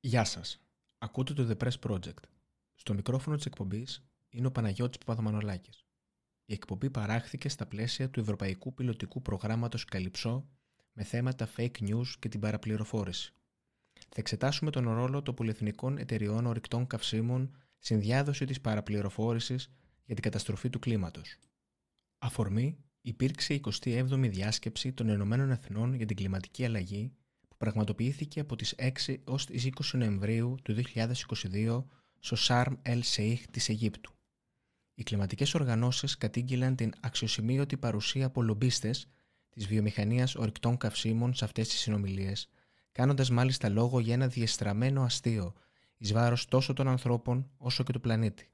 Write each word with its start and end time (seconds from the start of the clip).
Γεια 0.00 0.24
σας. 0.24 0.60
Ακούτε 0.98 1.32
το 1.32 1.48
The 1.50 1.64
Press 1.64 1.90
Project. 1.90 2.22
Στο 2.74 2.94
μικρόφωνο 2.94 3.36
της 3.36 3.46
εκπομπής 3.46 4.04
είναι 4.28 4.46
ο 4.46 4.50
Παναγιώτης 4.50 4.98
Παπαδομανολάκης. 4.98 5.84
Η 6.44 6.52
εκπομπή 6.52 6.90
παράχθηκε 6.90 7.48
στα 7.48 7.66
πλαίσια 7.66 8.10
του 8.10 8.20
Ευρωπαϊκού 8.20 8.74
Πιλωτικού 8.74 9.22
Προγράμματος 9.22 9.84
Καλυψό 9.84 10.48
με 10.92 11.02
θέματα 11.02 11.48
fake 11.56 11.78
news 11.80 12.06
και 12.18 12.28
την 12.28 12.40
παραπληροφόρηση. 12.40 13.32
Θα 13.92 14.14
εξετάσουμε 14.14 14.70
τον 14.70 14.92
ρόλο 14.92 15.22
των 15.22 15.34
πολυεθνικών 15.34 15.98
εταιριών 15.98 16.46
ορυκτών 16.46 16.86
καυσίμων 16.86 17.56
στην 17.78 18.00
διάδοση 18.00 18.44
της 18.44 18.60
παραπληροφόρησης 18.60 19.70
για 20.04 20.14
την 20.14 20.24
καταστροφή 20.24 20.70
του 20.70 20.78
κλίματος. 20.78 21.36
Αφορμή 22.18 22.84
υπήρξε 23.00 23.54
η 23.54 23.60
27η 23.64 24.28
διάσκεψη 24.30 24.92
των 24.92 25.08
Ηνωμένων 25.08 25.50
Εθνών 25.50 25.94
για 25.94 26.06
την 26.06 26.16
κλιματική 26.16 26.64
αλλαγή 26.64 27.08
που 27.08 27.27
πραγματοποιήθηκε 27.58 28.40
από 28.40 28.56
τις 28.56 28.74
6 29.06 29.16
ως 29.24 29.46
τις 29.46 29.64
20 29.64 29.98
Νοεμβρίου 29.98 30.54
του 30.62 30.74
2022 30.94 31.84
στο 32.18 32.36
Σάρμ 32.36 32.74
Ελ 32.82 33.02
Σεϊχ 33.02 33.46
της 33.50 33.68
Αιγύπτου. 33.68 34.12
Οι 34.94 35.02
κλιματικές 35.02 35.54
οργανώσεις 35.54 36.16
κατήγγειλαν 36.16 36.76
την 36.76 36.92
αξιοσημείωτη 37.00 37.76
παρουσία 37.76 38.26
από 38.26 38.42
λομπίστες 38.42 39.08
της 39.50 39.66
βιομηχανίας 39.66 40.34
ορυκτών 40.34 40.76
καυσίμων 40.76 41.34
σε 41.34 41.44
αυτές 41.44 41.68
τις 41.68 41.78
συνομιλίες, 41.78 42.48
κάνοντας 42.92 43.30
μάλιστα 43.30 43.68
λόγο 43.68 44.00
για 44.00 44.14
ένα 44.14 44.26
διεστραμμένο 44.26 45.02
αστείο 45.02 45.54
εις 45.96 46.12
βάρος 46.12 46.44
τόσο 46.44 46.72
των 46.72 46.88
ανθρώπων 46.88 47.50
όσο 47.56 47.82
και 47.82 47.92
του 47.92 48.00
πλανήτη. 48.00 48.50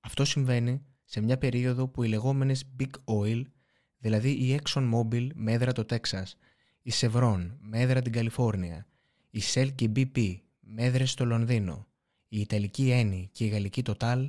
Αυτό 0.00 0.24
συμβαίνει 0.24 0.84
σε 1.04 1.20
μια 1.20 1.38
περίοδο 1.38 1.88
που 1.88 2.02
οι 2.02 2.08
λεγόμενες 2.08 2.64
Big 2.80 2.90
Oil, 3.04 3.42
δηλαδή 3.98 4.30
η 4.30 4.60
Exxon 4.62 4.90
Mobil 4.94 5.28
με 5.34 5.52
έδρα 5.52 5.72
το 5.72 5.84
Τέξας, 5.84 6.36
η 6.82 6.92
Chevron 6.94 7.50
με 7.60 7.80
έδρα 7.80 8.02
την 8.02 8.12
Καλιφόρνια, 8.12 8.86
η 9.30 9.42
Shell 9.52 9.68
και 9.74 9.84
η 9.84 9.92
BP 9.96 10.36
με 10.60 10.84
έδρες 10.84 11.10
στο 11.10 11.24
Λονδίνο, 11.24 11.86
η 12.28 12.40
Ιταλική 12.40 12.90
Eni 12.92 13.28
και 13.32 13.44
η 13.44 13.48
Γαλλική 13.48 13.82
Total 13.86 14.24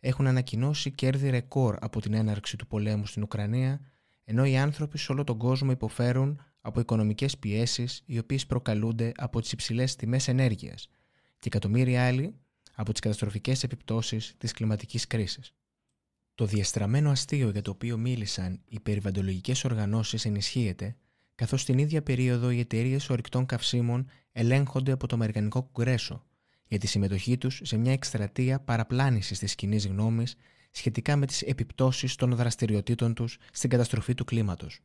έχουν 0.00 0.26
ανακοινώσει 0.26 0.90
κέρδη 0.90 1.30
ρεκόρ 1.30 1.76
από 1.80 2.00
την 2.00 2.14
έναρξη 2.14 2.56
του 2.56 2.66
πολέμου 2.66 3.06
στην 3.06 3.22
Ουκρανία, 3.22 3.80
ενώ 4.24 4.44
οι 4.44 4.56
άνθρωποι 4.56 4.98
σε 4.98 5.12
όλο 5.12 5.24
τον 5.24 5.38
κόσμο 5.38 5.70
υποφέρουν 5.70 6.40
από 6.60 6.80
οικονομικές 6.80 7.38
πιέσεις 7.38 8.02
οι 8.06 8.18
οποίες 8.18 8.46
προκαλούνται 8.46 9.12
από 9.16 9.40
τις 9.40 9.52
υψηλές 9.52 9.96
τιμές 9.96 10.28
ενέργειας 10.28 10.88
και 11.38 11.48
εκατομμύρια 11.48 12.06
άλλοι 12.06 12.34
από 12.74 12.92
τις 12.92 13.00
καταστροφικές 13.00 13.62
επιπτώσεις 13.62 14.34
της 14.38 14.52
κλιματικής 14.52 15.06
κρίσης. 15.06 15.54
Το 16.34 16.46
διεστραμμένο 16.46 17.10
αστείο 17.10 17.50
για 17.50 17.62
το 17.62 17.70
οποίο 17.70 17.96
μίλησαν 17.96 18.60
οι 18.68 18.80
περιβαλλοντολογικές 18.80 19.64
οργανώσεις 19.64 20.24
ενισχύεται, 20.24 20.96
καθώς 21.34 21.64
την 21.64 21.78
ίδια 21.78 22.02
περίοδο 22.02 22.50
οι 22.50 22.58
εταιρείες 22.58 23.10
ορυκτών 23.10 23.46
καυσίμων 23.46 24.10
ελέγχονται 24.32 24.92
από 24.92 25.06
το 25.06 25.14
Αμερικανικό 25.14 25.62
Κογκρέσο 25.62 26.24
για 26.66 26.78
τη 26.78 26.86
συμμετοχή 26.86 27.38
τους 27.38 27.60
σε 27.64 27.76
μια 27.76 27.92
εκστρατεία 27.92 28.60
παραπλάνησης 28.60 29.38
της 29.38 29.54
κοινή 29.54 29.76
γνώμης 29.76 30.36
σχετικά 30.70 31.16
με 31.16 31.26
τις 31.26 31.42
επιπτώσεις 31.42 32.14
των 32.14 32.34
δραστηριοτήτων 32.34 33.14
τους 33.14 33.38
στην 33.52 33.70
καταστροφή 33.70 34.14
του 34.14 34.24
κλίματος. 34.24 34.80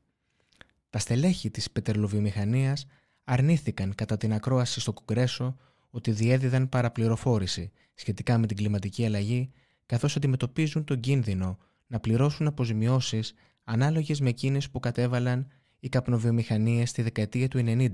Τα 0.90 1.00
στελέχη 1.00 1.52
της 1.52 1.72
πετρελοβιομηχανίας 1.72 2.86
αρνήθηκαν 3.24 3.96
κατά 3.96 4.18
την 4.18 4.34
ακρόαση 4.34 4.80
στο 4.80 4.94
Κογκρέσο 4.94 5.58
ότι 5.90 6.12
διέδιδαν 6.12 6.70
παραπληροφόρηση 6.70 7.72
σχετικά 7.94 8.38
με 8.38 8.48
την 8.48 8.58
κλιματική 8.58 9.06
αλλαγή 9.06 9.52
καθώς 9.86 10.16
αντιμετωπίζουν 10.16 10.84
τον 10.84 11.00
κίνδυνο 11.00 11.58
να 11.88 12.00
πληρώσουν 12.00 12.48
αποζημιώσεις 12.48 13.34
ανάλογες 13.64 14.20
με 14.20 14.30
εκείνες 14.30 14.70
που 14.70 14.80
κατέβαλαν 14.80 15.48
οι 15.80 15.90
καπνοβιομηχανίες 15.90 16.90
στη 16.90 17.02
δεκαετία 17.02 17.48
του 17.48 17.64
90 17.66 17.90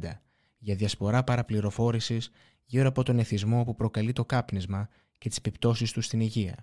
για 0.58 0.76
διασπορά 0.76 1.24
παραπληροφόρησης 1.24 2.32
γύρω 2.66 2.88
από 2.88 3.04
τον 3.04 3.20
εθισμό 3.20 3.64
που 3.64 3.76
προκαλεί 3.76 4.14
το 4.14 4.26
κάπνισμα 4.26 4.90
και 5.18 5.30
τις 5.30 5.38
επιπτώσεις 5.38 5.92
του 5.92 6.02
στην 6.02 6.20
υγεία. 6.20 6.58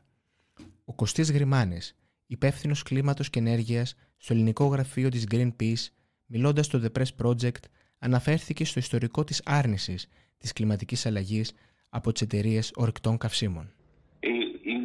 Ο 0.85 0.95
Κωστής 0.95 1.33
Γρημάνης, 1.33 1.97
υπεύθυνος 2.27 2.83
κλίματος 2.83 3.31
και 3.31 3.39
ενέργειας 3.39 3.95
στο 4.17 4.33
ελληνικό 4.33 4.65
γραφείο 4.65 5.09
της 5.09 5.27
Greenpeace, 5.31 5.87
μιλώντας 6.27 6.67
στο 6.67 6.81
The 6.83 6.99
Press 6.99 7.27
Project, 7.27 7.65
αναφέρθηκε 7.99 8.65
στο 8.65 8.79
ιστορικό 8.79 9.25
της 9.25 9.43
άρνησης 9.45 10.09
της 10.39 10.53
κλιματικής 10.53 11.07
αλλαγής 11.07 11.53
από 11.89 12.13
τις 12.13 12.23
εταιρείες 12.23 12.73
ορυκτών 12.75 13.19
καυσίμων. 13.19 13.73
Η, 14.21 14.29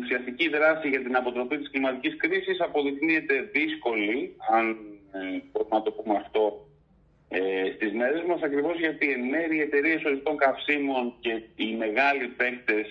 ουσιαστική 0.01 0.49
δράση 0.49 0.89
για 0.89 1.03
την 1.03 1.15
αποτροπή 1.15 1.57
της 1.57 1.69
κλιματικής 1.71 2.17
κρίσης 2.17 2.61
αποδεικνύεται 2.61 3.49
δύσκολη, 3.53 4.35
αν 4.51 4.69
ε, 4.69 4.96
μπορούμε 5.51 5.75
να 5.77 5.81
το 5.81 5.91
πούμε 5.91 6.15
αυτό, 6.17 6.67
ε, 7.29 7.71
στις 7.75 7.91
μέρες 7.93 8.23
μας, 8.27 8.41
ακριβώς 8.41 8.79
γιατί 8.79 9.11
εν 9.11 9.23
μέρει 9.33 9.55
οι 9.55 9.61
εταιρείες 9.61 10.03
ορυκτών 10.03 10.37
καυσίμων 10.37 11.13
και 11.19 11.41
οι 11.55 11.75
μεγάλοι 11.75 12.27
παίκτες 12.27 12.87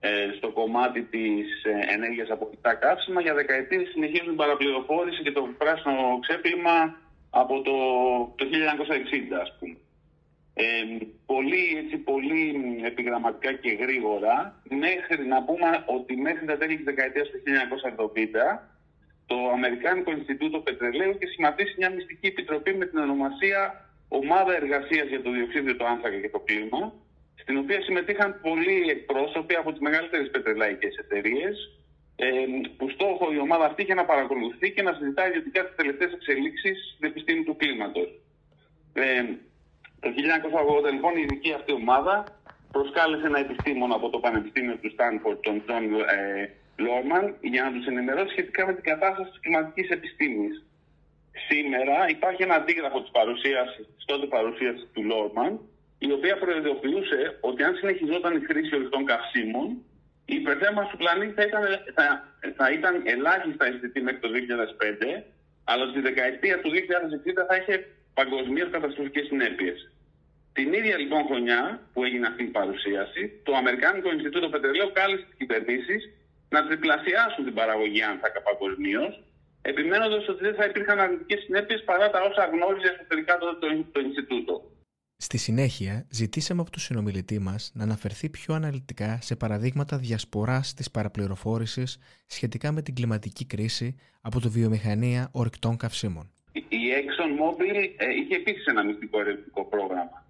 ε, 0.00 0.32
στο 0.36 0.48
κομμάτι 0.50 1.02
της 1.02 1.64
ε, 1.64 1.94
ενέργειας 1.94 2.30
από 2.30 2.46
φυτά 2.50 2.74
καύσιμα 2.74 3.20
για 3.20 3.34
δεκαετίες 3.34 3.88
συνεχίζουν 3.88 4.26
την 4.26 4.36
παραπληροφόρηση 4.36 5.22
και 5.22 5.32
το 5.32 5.48
πράσινο 5.58 6.18
ξέπλυμα 6.20 6.96
από 7.30 7.62
το, 7.62 7.76
το 8.36 8.44
1960 8.44 9.40
ας 9.40 9.56
πούμε. 9.58 9.76
Ε, 10.54 10.64
πολύ, 11.26 11.64
έτσι, 11.84 11.96
πολύ 11.96 12.42
επιγραμματικά 12.84 13.52
και 13.52 13.70
γρήγορα 13.70 14.62
μέχρι 14.68 15.26
να 15.26 15.42
πούμε 15.42 15.84
ότι 15.86 16.16
μέχρι 16.16 16.46
τα 16.46 16.56
τέλη 16.56 16.76
της 16.76 16.84
δεκαετίας 16.84 17.28
του 17.28 17.38
1970 17.38 18.70
το 19.30 19.38
Αμερικάνικο 19.56 20.10
Ινστιτούτο 20.10 20.58
Πετρελαίου 20.66 21.18
και 21.18 21.26
σχηματίσει 21.26 21.74
μια 21.78 21.90
μυστική 21.90 22.26
επιτροπή 22.26 22.72
με 22.74 22.86
την 22.86 22.98
ονομασία 22.98 23.60
Ομάδα 24.08 24.52
Εργασίας 24.54 25.06
για 25.08 25.22
το 25.22 25.30
Διοξείδιο 25.30 25.76
του 25.76 25.86
Άνθρακα 25.86 26.18
και 26.20 26.30
το 26.36 26.40
Κλίμα 26.46 26.92
στην 27.42 27.56
οποία 27.58 27.80
συμμετείχαν 27.82 28.40
πολλοί 28.46 28.78
εκπρόσωποι 28.96 29.54
από 29.54 29.70
τις 29.72 29.80
μεγαλύτερες 29.80 30.30
πετρελαϊκές 30.30 30.96
εταιρείες 30.96 31.54
ε, 32.16 32.26
που 32.76 32.88
στόχο 32.88 33.32
η 33.32 33.38
ομάδα 33.38 33.64
αυτή 33.64 33.82
είχε 33.82 33.94
να 33.94 34.04
παρακολουθεί 34.04 34.72
και 34.72 34.82
να 34.82 34.92
συζητάει 34.92 35.28
ιδιωτικά 35.28 35.60
τις 35.66 35.76
τελευταίες 35.76 36.12
εξελίξεις 36.12 36.76
στην 36.94 37.08
επιστήμη 37.10 37.42
του 37.44 37.56
κλίματος. 37.56 38.08
Ε, 38.92 39.22
το 40.00 40.08
1980 40.88 40.92
λοιπόν 40.92 41.16
η 41.16 41.20
ειδική 41.24 41.52
αυτή 41.52 41.72
ομάδα 41.72 42.24
προσκάλεσε 42.72 43.26
ένα 43.26 43.38
επιστήμονα 43.38 43.94
από 43.94 44.08
το 44.10 44.18
Πανεπιστήμιο 44.18 44.76
του 44.76 44.90
Στάνφορντ, 44.90 45.38
τον 45.40 45.62
Τζον 45.64 45.84
ε, 45.94 46.59
Λόρμαν, 46.86 47.24
για 47.52 47.62
να 47.64 47.70
τους 47.72 47.86
ενημερώσει 47.92 48.30
σχετικά 48.34 48.66
με 48.66 48.72
την 48.76 48.84
κατάσταση 48.90 49.30
της 49.30 49.40
κλιματικής 49.40 49.88
επιστήμης. 49.96 50.54
Σήμερα 51.48 51.96
υπάρχει 52.16 52.42
ένα 52.42 52.54
αντίγραφο 52.54 52.98
της 53.02 53.10
παρουσίασης, 53.18 53.84
της 53.96 54.04
τότε 54.10 54.26
παρουσίασης 54.26 54.86
του 54.94 55.02
Λόρμαν, 55.10 55.50
η 55.98 56.12
οποία 56.12 56.38
προειδοποιούσε 56.42 57.20
ότι 57.40 57.62
αν 57.62 57.74
συνεχιζόταν 57.74 58.32
η 58.36 58.44
χρήση 58.48 58.74
ορυκτών 58.76 59.04
καυσίμων, 59.04 59.66
η 60.32 60.34
υπερθέμαση 60.42 60.90
του 60.90 60.96
πλανήτη 61.02 61.32
θα 61.38 61.44
ήταν, 61.50 61.62
θα, 61.96 62.06
θα 62.58 62.66
ήταν 62.76 63.02
ελάχιστα 63.14 63.64
αισθητή 63.66 64.00
μέχρι 64.06 64.20
το 64.24 64.28
2005, 65.20 65.22
αλλά 65.64 65.84
στη 65.90 66.00
δεκαετία 66.00 66.60
του 66.60 66.70
2060 66.70 66.74
θα 67.48 67.56
είχε 67.56 67.74
παγκοσμίω 68.14 68.66
καταστροφικές 68.70 69.26
συνέπειες. 69.26 69.78
Την 70.52 70.72
ίδια 70.72 70.96
λοιπόν 70.98 71.24
χρονιά 71.24 71.80
που 71.92 72.04
έγινε 72.04 72.26
αυτή 72.26 72.42
η 72.42 72.54
παρουσίαση, 72.58 73.22
το 73.42 73.52
Αμερικάνικο 73.54 74.12
Ινστιτούτο 74.12 74.48
Πετρελαίου 74.48 74.90
κάλεσε 74.92 75.24
τις 75.24 75.36
κυβερνήσεις 75.40 76.00
να 76.54 76.66
τριπλασιάσουν 76.66 77.44
την 77.44 77.54
παραγωγή 77.54 78.02
άνθρακα 78.02 78.40
παγκοσμίως, 78.42 79.12
επιμένοντας 79.62 80.28
ότι 80.28 80.42
δεν 80.46 80.54
θα 80.54 80.64
υπήρχαν 80.64 80.98
αρνητικές 81.00 81.40
συνέπειες 81.44 81.84
παρά 81.84 82.10
τα 82.10 82.20
όσα 82.28 82.44
γνώριζε 82.52 82.88
εσωτερικά 82.94 83.38
το, 83.38 83.46
το, 83.58 83.66
το 83.92 84.00
Ινστιτούτο. 84.00 84.54
Στη 85.16 85.38
συνέχεια, 85.38 86.06
ζητήσαμε 86.10 86.60
από 86.60 86.70
τον 86.70 86.80
συνομιλητή 86.80 87.38
μας 87.38 87.72
να 87.74 87.82
αναφερθεί 87.82 88.28
πιο 88.28 88.54
αναλυτικά 88.54 89.18
σε 89.22 89.36
παραδείγματα 89.36 89.96
διασποράς 89.98 90.74
της 90.74 90.90
παραπληροφόρησης 90.90 91.98
σχετικά 92.26 92.72
με 92.72 92.82
την 92.82 92.94
κλιματική 92.94 93.46
κρίση 93.46 93.96
από 94.20 94.40
το 94.40 94.50
βιομηχανία 94.50 95.28
ορυκτών 95.32 95.76
καυσίμων. 95.76 96.30
Η 96.52 96.80
Exxon 97.00 97.32
Mobil 97.42 97.76
ε, 97.96 98.14
είχε 98.14 98.34
επίσης 98.34 98.66
ένα 98.66 98.84
μυστικό 98.84 99.20
ερευνητικό 99.20 99.64
πρόγραμμα. 99.64 100.24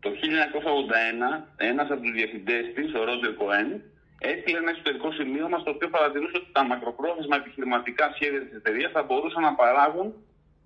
Το 0.00 0.10
1981, 0.10 1.44
ένας 1.56 1.90
από 1.90 2.00
τους 2.00 2.12
διευθυντές 2.12 2.72
της, 2.74 2.94
ο 2.94 3.04
Ρότζερ 3.04 3.34
Κοέν, 3.34 3.82
έστειλε 4.30 4.58
ένα 4.58 4.70
εσωτερικό 4.70 5.12
σημείωμα 5.12 5.58
στο 5.58 5.70
οποίο 5.70 5.88
παρατηρούσε 5.88 6.36
ότι 6.36 6.50
τα 6.52 6.64
μακροπρόθεσμα 6.64 7.36
επιχειρηματικά 7.36 8.04
σχέδια 8.14 8.40
της 8.44 8.54
εταιρείας 8.60 8.90
θα 8.92 9.02
μπορούσαν 9.02 9.42
να 9.42 9.54
παράγουν 9.54 10.08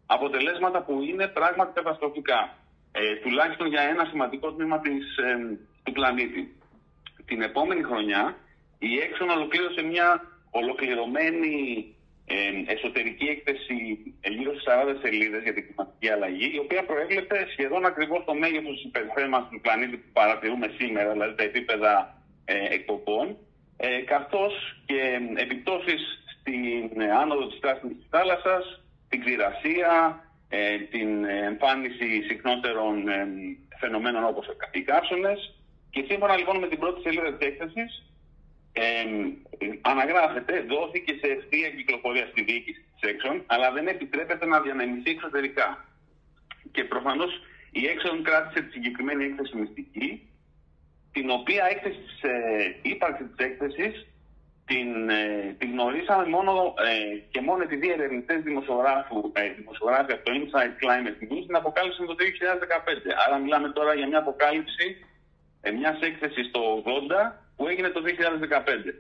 αποτελέσματα 0.06 0.79
που 0.82 0.93
είναι 1.03 1.26
πράγματι 1.26 1.73
καταστροφικά 1.81 2.41
ε, 2.93 3.17
τουλάχιστον 3.23 3.67
για 3.67 3.82
ένα 3.82 4.05
σημαντικό 4.05 4.53
τμήμα 4.53 4.79
της, 4.81 5.05
του 5.82 5.93
πλανήτη. 5.93 6.43
Την 7.25 7.43
επόμενη 7.43 7.82
χρονιά 7.82 8.37
η 8.79 8.88
Exxon 9.05 9.29
ολοκλήρωσε 9.37 9.82
μια 9.82 10.09
ολοκληρωμένη 10.50 11.55
εσωτερική 12.67 13.25
έκθεση 13.25 13.75
γύρω 14.37 14.52
στις 14.52 14.64
40 14.67 14.97
σελίδες 15.02 15.43
για 15.43 15.55
την 15.55 15.64
κλιματική 15.67 16.09
αλλαγή, 16.09 16.50
η 16.55 16.59
οποία 16.59 16.85
προέβλεπε 16.85 17.47
σχεδόν 17.50 17.85
ακριβώς 17.85 18.25
το 18.25 18.35
μέγεθος 18.35 18.75
της 18.75 18.85
υπερθέμας 18.85 19.49
του 19.50 19.61
πλανήτη 19.61 19.97
που 19.97 20.11
παρατηρούμε 20.12 20.67
σήμερα, 20.79 21.12
δηλαδή 21.12 21.35
τα 21.35 21.43
επίπεδα 21.43 22.23
ε, 22.44 22.75
εκπομπών, 22.75 23.37
ε, 23.76 23.99
καθώς 23.99 24.82
και 24.87 25.20
επιπτώσεις 25.34 26.25
στην 26.40 27.02
άνοδο 27.20 27.46
της 27.46 27.58
πράσινης 27.58 27.96
της 27.96 28.06
θάλασσας, 28.11 28.82
την 29.08 29.20
ξηρασία, 29.25 30.25
ε, 30.49 30.78
την 30.78 31.25
εμφάνιση 31.25 32.23
συχνότερων 32.28 33.08
ε, 33.08 33.28
φαινομένων 33.78 34.25
όπως 34.25 34.46
οι 34.73 34.82
καύσονες 34.82 35.55
Και 35.90 36.05
σύμφωνα 36.08 36.37
λοιπόν 36.37 36.58
με 36.58 36.69
την 36.69 36.78
πρώτη 36.78 37.00
σελίδα 37.00 37.32
της 37.37 37.46
έκθεσης, 37.46 38.02
ε, 38.73 38.82
αναγράφεται, 39.81 40.64
δόθηκε 40.69 41.12
σε 41.20 41.26
ευθεία 41.32 41.70
κυκλοφορία 41.70 42.26
στη 42.26 42.43
διοίκηση 42.43 42.84
της 43.00 43.11
Exxon, 43.11 43.40
αλλά 43.46 43.73
δεν 43.73 43.87
επιτρέπεται 43.87 44.46
να 44.46 44.61
διανεμηθεί 44.61 45.11
εξωτερικά. 45.11 45.84
Και 46.73 46.84
προφανώς 46.84 47.32
η 47.70 47.81
Exxon 47.93 48.20
κράτησε 48.23 48.61
τη 48.62 48.73
συγκεκριμένη 48.73 49.25
έκθεση 49.25 49.56
μυστική, 49.56 50.28
την 51.16 51.30
οποία 51.30 51.64
έκθεση 51.72 52.00
της 52.06 52.18
ε, 52.22 52.34
ύπαρξη 52.92 53.24
της 53.24 53.46
έκθεσης 53.46 53.94
την, 54.70 54.88
ε, 55.08 55.54
την 55.58 55.70
γνωρίσαμε 55.70 56.26
μόνο 56.36 56.52
ε, 56.88 57.16
και 57.32 57.40
μόνο 57.40 57.62
επειδή 57.62 57.86
οι 57.86 57.96
ερευνητές 57.98 58.40
δημοσιογράφου, 58.42 59.18
ε, 59.32 59.42
δημοσιογράφοι 59.60 60.12
από 60.12 60.24
το 60.24 60.32
Inside 60.38 60.74
Climate 60.82 61.18
News 61.26 61.44
την 61.46 61.56
αποκάλυψαν 61.56 62.06
το 62.06 62.16
2015. 62.18 63.10
Άρα 63.26 63.36
μιλάμε 63.38 63.68
τώρα 63.68 63.94
για 63.94 64.06
μια 64.06 64.18
αποκάλυψη 64.18 64.86
ε, 65.60 65.70
μιας 65.70 65.98
έκθεσης 66.00 66.50
το 66.50 66.60
80 66.86 66.90
που 67.56 67.68
έγινε 67.68 67.88
το 67.88 68.00
2015. 68.06 68.94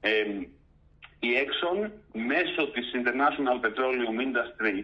Ε, 0.00 0.10
η 1.26 1.30
Exxon 1.42 1.90
μέσω 2.12 2.62
της 2.74 2.86
International 3.00 3.56
Petroleum 3.64 4.16
Industry 4.26 4.76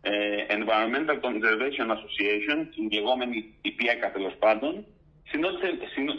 ε, 0.00 0.10
Environmental 0.56 1.16
Conservation 1.26 1.88
Association, 1.96 2.58
την 2.74 2.90
λεγόμενη 2.92 3.54
IPECA 3.64 4.08
τέλος 4.12 4.34
πάντων, 4.38 4.86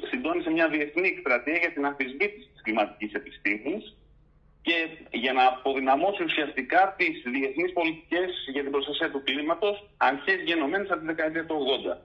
συντόνισε 0.09 0.49
μια 0.49 0.67
διεθνή 0.69 1.07
εκστρατεία 1.07 1.57
για 1.57 1.71
την 1.73 1.85
αμφισβήτηση 1.85 2.47
της 2.53 2.61
κλιματικής 2.61 3.13
επιστήμης 3.13 3.95
και 4.61 4.77
για 5.11 5.33
να 5.33 5.45
αποδυναμώσει 5.47 6.23
ουσιαστικά 6.23 6.95
τις 6.97 7.23
διεθνείς 7.25 7.73
πολιτικές 7.73 8.29
για 8.51 8.61
την 8.61 8.71
προστασία 8.71 9.11
του 9.11 9.23
κλίματος 9.23 9.89
αρχές 9.97 10.39
γενομένες 10.45 10.89
από 10.89 10.99
τη 10.99 11.05
δεκαετία 11.05 11.45
του 11.45 11.55
80. 11.93 11.97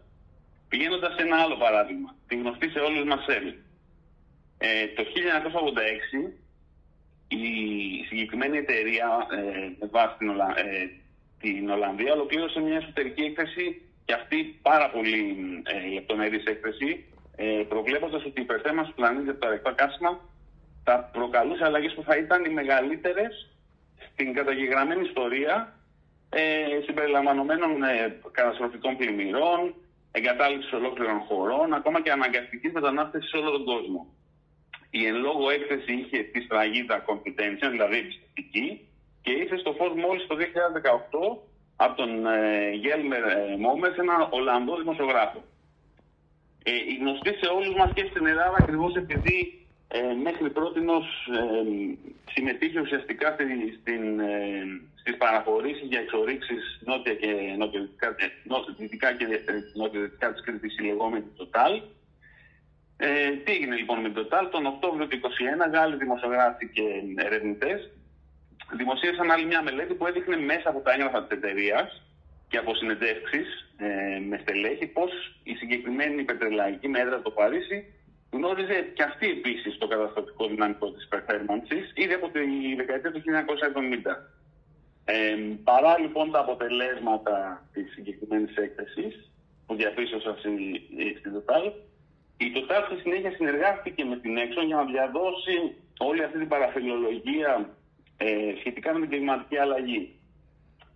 Πηγαίνοντας 0.69 1.15
σε 1.15 1.23
ένα 1.23 1.37
άλλο 1.37 1.57
παράδειγμα, 1.57 2.15
τη 2.29 2.35
γνωστή 2.37 2.69
σε 2.69 2.79
όλους 2.79 3.05
μας 3.05 3.27
Ε, 4.59 4.87
το 4.97 5.03
1986 5.05 6.33
η 7.29 7.45
συγκεκριμένη 8.09 8.57
εταιρεία 8.59 9.27
ε, 9.31 9.69
με 9.81 9.87
βάση 9.91 10.15
την, 10.19 10.29
Ολα... 10.29 10.59
ε, 10.59 10.91
την 11.41 11.71
Ολλανδία 11.71 12.13
ολοκλήρωσε 12.13 12.61
μια 12.61 12.77
εσωτερική 12.77 13.23
έκθεση 13.23 13.83
και 14.05 14.13
αυτή 14.15 14.59
πάρα 14.63 14.91
πολύ 14.91 15.37
ε, 15.65 15.93
λεπτομερής 15.95 16.45
έκθεση, 16.45 17.05
ε, 17.37 17.65
προβλέποντας 17.69 18.25
ότι 18.25 18.41
η 18.41 18.43
υπερθέμανση 18.43 18.91
του 18.91 18.97
πλανήτη 18.97 19.31
από 19.31 19.41
τα 19.41 19.49
ρεκτά 19.49 19.73
καύσιμα 19.73 20.21
θα 20.85 21.11
προκαλούσε 21.13 21.65
αλλαγές 21.65 21.95
που 21.95 22.03
θα 22.03 22.17
ήταν 22.17 22.45
οι 22.45 22.49
μεγαλύτερες 22.49 23.51
στην 24.13 24.35
καταγεγραμμένη 24.35 25.07
ιστορία 25.07 25.79
ε, 26.29 26.81
συμπεριλαμβανομένων 26.87 27.83
ε, 27.83 28.21
καταστροφικών 28.33 28.97
πλημμυρών, 28.97 29.75
εγκατάλειψης 30.11 30.73
ολόκληρων 30.73 31.21
χωρών, 31.21 31.75
ακόμα 31.75 32.03
και 32.03 32.11
αναγκαστικής 32.11 32.73
μετανάστευσης 32.73 33.31
σε 33.31 33.37
όλο 33.37 33.51
τον 33.51 33.65
κόσμο. 33.65 34.07
Η 34.91 35.07
εν 35.07 35.17
λόγω 35.17 35.51
έκθεση 35.51 35.93
είχε 35.93 36.19
τη 36.23 36.41
σφραγίδα 36.41 37.05
confidential, 37.09 37.71
δηλαδή 37.71 37.97
εμπιστευτική, 37.99 38.89
και 39.23 39.33
ήρθε 39.33 39.57
στο 39.57 39.73
φω 39.73 39.87
μόλις 39.89 40.27
το 40.27 40.37
2018 40.37 41.54
από 41.77 41.97
τον 41.97 42.27
ε, 42.27 42.71
Γέλμερ 42.71 43.23
ε, 43.25 43.57
Μόμερ, 43.59 43.99
ένα 43.99 44.29
Ολλανδό 44.31 44.77
δημοσιογράφο. 44.77 45.45
Ε, 46.63 46.71
η 46.73 46.95
γνωστή 47.01 47.33
σε 47.41 47.47
όλους 47.47 47.75
μας 47.75 47.91
και 47.95 48.07
στην 48.11 48.27
Ελλάδα 48.27 48.57
ακριβώς 48.61 48.95
επειδή 48.95 49.67
ε, 49.89 50.15
μέχρι 50.23 50.51
πρώτη 50.51 50.81
ε, 50.81 50.85
συμμετείχε 52.33 52.81
ουσιαστικά 52.81 53.37
στην, 53.81 54.21
ε, 54.21 54.65
στις 54.95 55.17
παραχωρήσεις 55.17 55.89
για 55.89 56.01
εξορίξεις 56.01 56.81
νότια 56.85 57.15
και 57.15 57.33
νοτιοδυτικά 58.45 59.13
και 59.13 59.27
νοτιοδυτικά 59.75 60.33
της 60.33 60.43
Κρήτης 60.43 60.79
η 60.79 60.83
λεγόμενη 60.83 61.25
Total. 61.39 61.83
Ε, 62.97 63.31
τι 63.31 63.53
έγινε 63.53 63.77
λοιπόν 63.77 64.01
με 64.01 64.09
την 64.11 64.23
Total, 64.23 64.49
τον 64.51 64.67
Οκτώβριο 64.67 65.07
του 65.07 65.21
2021 65.69 65.73
Γάλλοι 65.73 65.97
δημοσιογράφοι 65.97 66.69
και 66.69 66.83
ερευνητές 67.17 67.91
δημοσίευσαν 68.73 69.31
άλλη 69.31 69.47
μια 69.47 69.63
μελέτη 69.63 69.95
που 69.95 70.07
έδειχνε 70.07 70.37
μέσα 70.37 70.69
από 70.69 70.81
τα 70.81 70.93
έγγραφα 70.93 71.25
της 71.25 71.37
εταιρείας 71.37 72.03
και 72.49 72.59
από 72.59 72.75
συνεντεύξεις 72.75 73.49
ε, 73.77 74.19
με 74.29 74.39
στελέχη 74.43 74.87
πώς 74.87 75.11
η 75.43 75.55
συγκεκριμένη 75.55 76.23
πετρελαϊκή 76.23 76.89
μέτρα 76.89 77.23
το 77.23 77.31
Παρίσι 77.31 77.85
γνώριζε 78.31 78.79
και 78.95 79.03
αυτή 79.03 79.31
επίσης 79.31 79.79
το 79.79 79.87
καταστατικό 79.87 80.49
δυναμικό 80.49 80.91
της 80.91 81.05
υπερθέρμανση 81.05 81.77
ήδη 81.95 82.13
από 82.13 82.29
τη 82.29 82.41
δεκαετία 82.77 83.13
του 83.13 83.23
1970. 83.23 83.25
Ε, 85.05 85.37
παρά 85.65 85.99
λοιπόν 85.99 86.31
τα 86.31 86.39
αποτελέσματα 86.39 87.67
της 87.73 87.93
συγκεκριμένης 87.93 88.57
έκθεσης 88.57 89.31
που 89.67 89.75
διαπίστωσα 89.75 90.37
στην 90.39 90.57
Total, 91.35 91.73
η 92.37 92.47
Total 92.55 92.83
στη 92.87 93.01
συνέχεια 93.01 93.31
συνεργάστηκε 93.31 94.05
με 94.05 94.17
την 94.17 94.37
Exxon 94.37 94.67
για 94.67 94.77
να 94.77 94.85
διαδώσει 94.85 95.57
όλη 95.99 96.23
αυτή 96.23 96.39
την 96.39 96.49
παραφιλολογία 96.49 97.69
ε, 98.17 98.55
σχετικά 98.59 98.93
με 98.93 99.01
την 99.01 99.09
κλιματική 99.09 99.57
αλλαγή. 99.59 100.19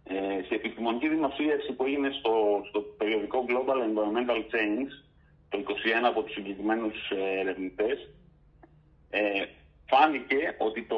Ε, 0.05 0.43
σε 0.47 0.55
επιστημονική 0.55 1.09
δημοσίευση 1.09 1.73
που 1.73 1.85
έγινε 1.85 2.11
στο, 2.19 2.63
στο 2.69 2.81
περιοδικό 2.81 3.45
Global 3.49 3.79
Environmental 3.89 4.41
Change 4.53 4.91
το 5.49 5.59
2021 5.59 6.05
από 6.05 6.23
τους 6.23 6.35
συγκεκριμένους 6.35 7.11
ε, 7.11 7.41
ερευνητές 7.41 8.09
ε, 9.11 9.45
φάνηκε 9.87 10.55
ότι 10.59 10.83
το 10.83 10.97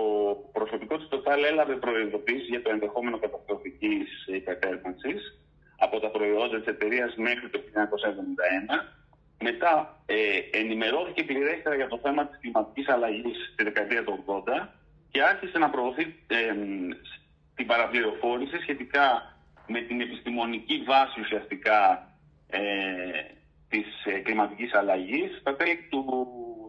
προσωπικό 0.53 0.97
της 0.97 1.09
Total 1.11 1.43
έλαβε 1.51 1.75
προειδοποίηση 1.75 2.45
για 2.45 2.63
το 2.63 2.71
ενδεχόμενο 2.71 3.19
καταστροφικής 3.19 4.27
υπερθέρμανσης 4.27 5.41
από 5.79 6.01
τα 6.01 6.11
προϊόντα 6.11 6.59
της 6.59 6.67
εταιρείας 6.67 7.15
μέχρι 7.17 7.49
το 7.51 7.59
1971. 7.59 9.01
Μετά 9.43 10.03
ε, 10.07 10.17
ενημερώθηκε 10.59 11.25
πληρέστερα 11.25 11.75
για 11.75 11.89
το 11.89 11.99
θέμα 12.03 12.27
της 12.27 12.39
κλιματικής 12.41 12.89
αλλαγής 12.89 13.51
στη 13.53 13.63
δεκαετία 13.63 14.05
του 14.05 14.25
80 14.27 14.69
και 15.11 15.23
άρχισε 15.23 15.59
να 15.59 15.71
προωθεί 15.71 16.03
ε, 16.27 16.55
την 17.55 17.67
παραπληροφόρηση 17.67 18.57
σχετικά 18.59 19.37
με 19.67 19.81
την 19.81 20.01
επιστημονική 20.01 20.83
βάση 20.87 21.21
ουσιαστικά 21.21 22.09
ε, 22.51 22.61
της 23.69 23.87
ε, 24.05 24.19
κλιματικής 24.19 24.75
αλλαγής. 24.75 25.37
Στα 25.41 25.57
τέλη 25.57 25.77
του, 25.91 26.05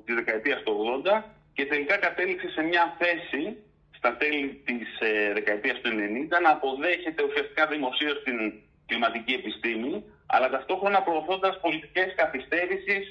της 0.06 0.16
δεκαετίας 0.16 0.64
του 0.64 1.04
80 1.06 1.22
και 1.54 1.66
τελικά 1.66 1.98
κατέληξε 1.98 2.50
σε 2.50 2.62
μια 2.62 2.96
θέση 3.00 3.58
στα 3.92 4.18
τέλη 4.18 4.62
της 4.66 5.00
ε, 5.00 5.34
δεκαετίας 5.34 5.82
του 5.82 5.90
90 5.90 6.42
να 6.42 6.50
αποδέχεται 6.50 7.24
ουσιαστικά 7.24 7.68
δημοσίως 7.68 8.24
την 8.24 8.54
κλιματική 8.86 9.34
επιστήμη 9.34 10.04
αλλά 10.26 10.50
ταυτόχρονα 10.50 11.02
προωθώντας 11.02 11.60
πολιτικές 11.60 12.14
καθυστέρησης 12.16 13.04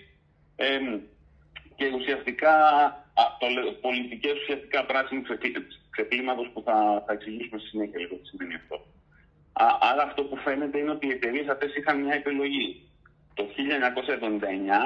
ε, 0.57 0.79
και 1.77 1.87
ουσιαστικά 1.95 2.55
το, 2.75 3.00
πολιτικές 3.81 4.33
ουσιαστικά 4.41 4.85
πράσινου 4.85 5.23
ξεπλήματος 5.91 6.49
που 6.53 6.63
θα, 6.67 7.05
θα 7.07 7.13
εξηγήσουμε 7.13 7.59
στη 7.61 7.69
συνέχεια 7.69 7.99
λίγο 7.99 8.15
τι 8.17 8.27
σημαίνει 8.27 8.55
αυτό. 8.55 8.77
Α, 9.53 9.67
άρα 9.91 10.03
αυτό 10.03 10.25
που 10.25 10.37
φαίνεται 10.37 10.79
είναι 10.79 10.91
ότι 10.91 11.07
οι 11.07 11.11
εταιρείες 11.11 11.49
αυτές 11.49 11.75
είχαν 11.75 12.01
μια 12.03 12.15
επιλογή. 12.15 12.69
Το 13.35 13.45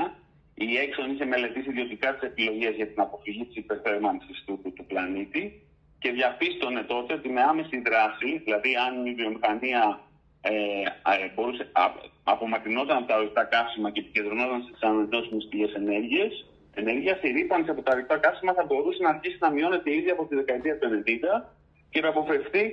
1979 0.09 0.25
η 0.55 0.67
Exxon 0.85 1.13
είχε 1.13 1.25
μελετήσει 1.25 1.69
ιδιωτικά 1.71 2.15
τις 2.15 2.29
επιλογές 2.29 2.75
για 2.75 2.87
την 2.87 3.01
αποφυγή 3.01 3.45
της 3.45 3.57
υπερθέρμανσης 3.57 4.43
του, 4.47 4.61
του, 4.63 4.73
του, 4.73 4.85
πλανήτη 4.87 5.63
και 5.99 6.11
διαπίστωνε 6.11 6.83
τότε 6.83 7.15
ότι 7.15 7.29
με 7.29 7.43
άμεση 7.43 7.83
δράση, 7.87 8.41
δηλαδή 8.45 8.71
αν 8.87 9.07
η 9.07 9.15
βιομηχανία 9.15 10.01
ε, 10.41 10.53
ε, 10.53 11.31
μπορούσε, 11.35 11.71
απομακρυνόταν 12.25 12.97
από 12.97 13.07
τα 13.07 13.17
ορυκτά 13.17 13.45
καύσιμα 13.45 13.91
και 13.91 14.01
επικεντρωνόταν 14.01 14.63
στις 14.63 14.83
ανανεώσιμες 14.83 15.47
πηγές 15.51 15.73
ενέργειας, 15.75 16.45
ενέργεια, 16.75 17.19
η 17.23 17.31
ρήπανση 17.31 17.71
από 17.71 17.83
τα 17.83 17.95
ρηκτά 17.95 18.17
καύσιμα 18.19 18.53
θα 18.53 18.65
μπορούσε 18.65 19.03
να 19.03 19.09
αρχίσει 19.09 19.39
να 19.41 19.51
μειώνεται 19.51 19.95
ήδη 19.95 20.11
από 20.11 20.25
τη 20.27 20.35
δεκαετία 20.35 20.79
του 20.79 20.89
90 21.43 21.51
και 21.91 22.01
να 22.01 22.09
αποφευθεί 22.09 22.65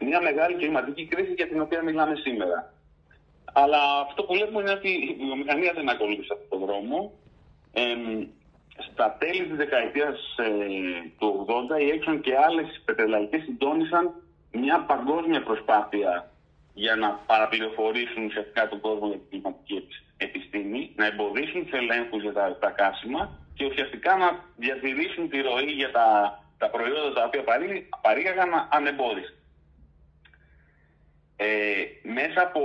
μια 0.00 0.20
μεγάλη 0.20 0.54
κλιματική 0.54 1.06
κρίση 1.06 1.32
για 1.32 1.48
την 1.48 1.60
οποία 1.60 1.82
μιλάμε 1.82 2.14
σήμερα. 2.14 2.72
Αλλά 3.52 3.80
αυτό 4.06 4.22
που 4.24 4.34
βλέπουμε 4.34 4.60
είναι 4.60 4.70
ότι 4.70 4.88
η 4.88 5.16
βιομηχανία 5.24 5.72
δεν 5.74 5.88
ακολούθησε 5.88 6.32
αυτόν 6.32 6.48
τον 6.48 6.68
δρόμο. 6.68 7.12
Ε, 7.72 7.94
στα 8.92 9.16
τέλη 9.18 9.46
της 9.46 9.56
δεκαετίας 9.56 10.36
ε, 10.38 10.46
του 11.18 11.46
80 11.76 11.80
η 11.80 11.86
Exxon 11.94 12.18
και 12.22 12.36
άλλες 12.36 12.82
πετρελαϊκές 12.84 13.42
συντόνισαν 13.42 14.14
μια 14.52 14.84
παγκόσμια 14.90 15.42
προσπάθεια 15.42 16.30
για 16.74 16.96
να 16.96 17.08
παραπληροφορήσουν 17.26 18.24
ουσιαστικά 18.24 18.68
τον 18.68 18.80
κόσμο 18.80 19.06
για 19.06 19.16
την 19.16 19.28
κλιματική 19.30 19.74
επιστήμη, 19.74 20.13
να 20.96 21.06
εμποδίσουν 21.06 21.62
τους 21.62 21.72
ελέγχους 21.72 22.22
για 22.22 22.32
τα, 22.32 22.58
τα 22.58 22.70
καύσιμα 22.70 23.38
και 23.54 23.66
ουσιαστικά 23.66 24.16
να 24.16 24.28
διατηρήσουν 24.56 25.28
τη 25.28 25.40
ροή 25.40 25.70
για 25.80 25.90
τα, 25.90 26.08
τα 26.58 26.70
προϊόντα 26.70 27.12
τα 27.12 27.24
οποία 27.24 27.44
παρήγαγαν 28.00 28.50
ανεμπόδιστα. 28.70 29.36
Ε, 31.36 31.46
μέσα 32.02 32.40
από 32.42 32.60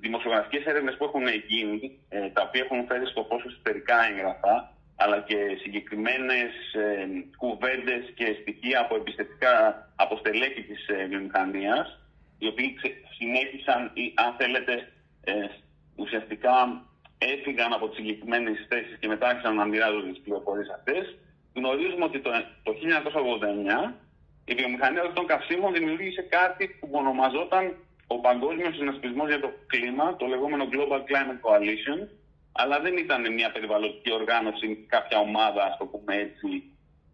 δημοσιογραφικές 0.00 0.64
έρευνες 0.64 0.96
που 0.96 1.04
έχουν 1.04 1.26
γίνει, 1.46 1.98
ε, 2.08 2.28
τα 2.28 2.42
οποία 2.42 2.62
έχουν 2.64 2.86
φέρει 2.86 3.06
στο 3.06 3.26
φως 3.28 3.44
εσωτερικά 3.44 3.96
έγγραφα, 4.10 4.54
αλλά 4.96 5.18
και 5.20 5.36
συγκεκριμένες 5.62 6.52
ε, 6.72 7.06
κουβέντες 7.36 8.02
και 8.14 8.36
στοιχεία 8.40 8.80
από 8.80 8.94
εμπιστευτικά 8.96 9.54
αποστελέχη 9.96 10.62
της 10.62 10.88
ε, 10.88 11.08
οι 12.38 12.46
οποίοι 12.46 12.76
συνέχισαν 13.18 13.90
ή 13.94 14.12
αν 14.14 14.34
θέλετε 14.38 14.92
ε, 15.24 15.32
ουσιαστικά 16.00 16.82
έφυγαν 17.18 17.72
από 17.72 17.88
τις 17.88 17.96
συγκεκριμένες 17.96 18.66
θέσεις 18.68 18.96
και 19.00 19.08
μετά 19.08 19.28
άρχισαν 19.28 19.54
να 19.54 19.64
μοιράζονται 19.64 20.10
τις 20.10 20.20
πληροφορίες 20.20 20.68
αυτές, 20.68 21.16
γνωρίζουμε 21.54 22.04
ότι 22.04 22.20
το, 22.20 22.30
το 22.62 22.72
1989 23.88 23.92
η 24.44 24.54
βιομηχανία 24.54 25.12
των 25.12 25.26
καυσίμων 25.26 25.72
δημιούργησε 25.72 26.22
κάτι 26.22 26.68
που 26.80 26.88
ονομαζόταν 26.92 27.76
ο 28.06 28.18
Παγκόσμιος 28.18 28.74
Συνασπισμός 28.76 29.28
για 29.28 29.40
το 29.40 29.50
Κλίμα, 29.66 30.16
το 30.16 30.26
λεγόμενο 30.26 30.68
Global 30.72 31.00
Climate 31.08 31.40
Coalition, 31.46 32.08
αλλά 32.52 32.80
δεν 32.80 32.96
ήταν 32.96 33.32
μια 33.32 33.52
περιβαλλοντική 33.52 34.12
οργάνωση, 34.12 34.86
κάποια 34.88 35.18
ομάδα, 35.18 35.64
ας 35.64 35.76
το 35.78 35.84
πούμε 35.84 36.14
έτσι, 36.16 36.62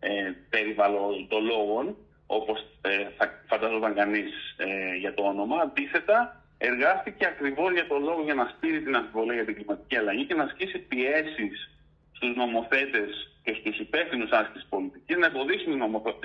ε, 0.00 0.32
περιβαλλοντολόγων, 0.50 1.96
όπως 2.26 2.58
ε, 2.80 3.08
θα 3.16 3.42
φανταζόταν 3.46 3.94
κανείς 3.94 4.30
ε, 4.56 4.96
για 4.96 5.14
το 5.14 5.22
όνομα. 5.22 5.56
Αντίθετα, 5.60 6.45
εργάστηκε 6.58 7.26
ακριβώς 7.26 7.72
για 7.72 7.86
το 7.86 7.98
λόγο 7.98 8.22
για 8.22 8.34
να 8.34 8.52
στείλει 8.56 8.82
την 8.82 8.96
αμφιβολία 8.96 9.34
για 9.34 9.44
την 9.44 9.54
κλιματική 9.54 9.96
αλλαγή 9.96 10.24
και 10.26 10.34
να 10.34 10.42
ασκήσει 10.42 10.78
πιέσεις 10.78 11.70
στους 12.12 12.36
νομοθέτες 12.36 13.10
και 13.42 13.56
στους 13.60 13.78
υπεύθυνους 13.78 14.30
άσκησης 14.30 14.68
πολιτικής 14.68 15.16
να 15.16 15.26
εμποδίσουν 15.26 15.72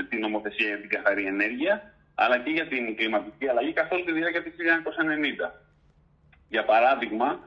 την 0.09 0.19
νομοθεσία 0.19 0.67
για 0.67 0.79
την 0.79 0.89
καθαρή 0.89 1.25
ενέργεια, 1.25 1.93
αλλά 2.15 2.38
και 2.39 2.50
για 2.50 2.67
την 2.67 2.95
κλιματική 2.95 3.47
αλλαγή 3.47 3.73
καθ' 3.73 3.91
όλη 3.91 4.03
τη 4.03 4.11
διάρκεια 4.11 4.43
του 4.43 4.51
1990. 4.51 5.51
Για 6.50 6.65
παράδειγμα, 6.65 7.39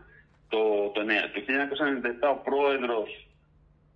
το, 0.48 0.58
το, 0.94 1.00
το 1.34 1.40
1997 2.28 2.30
ο 2.30 2.36
πρόεδρος 2.48 3.26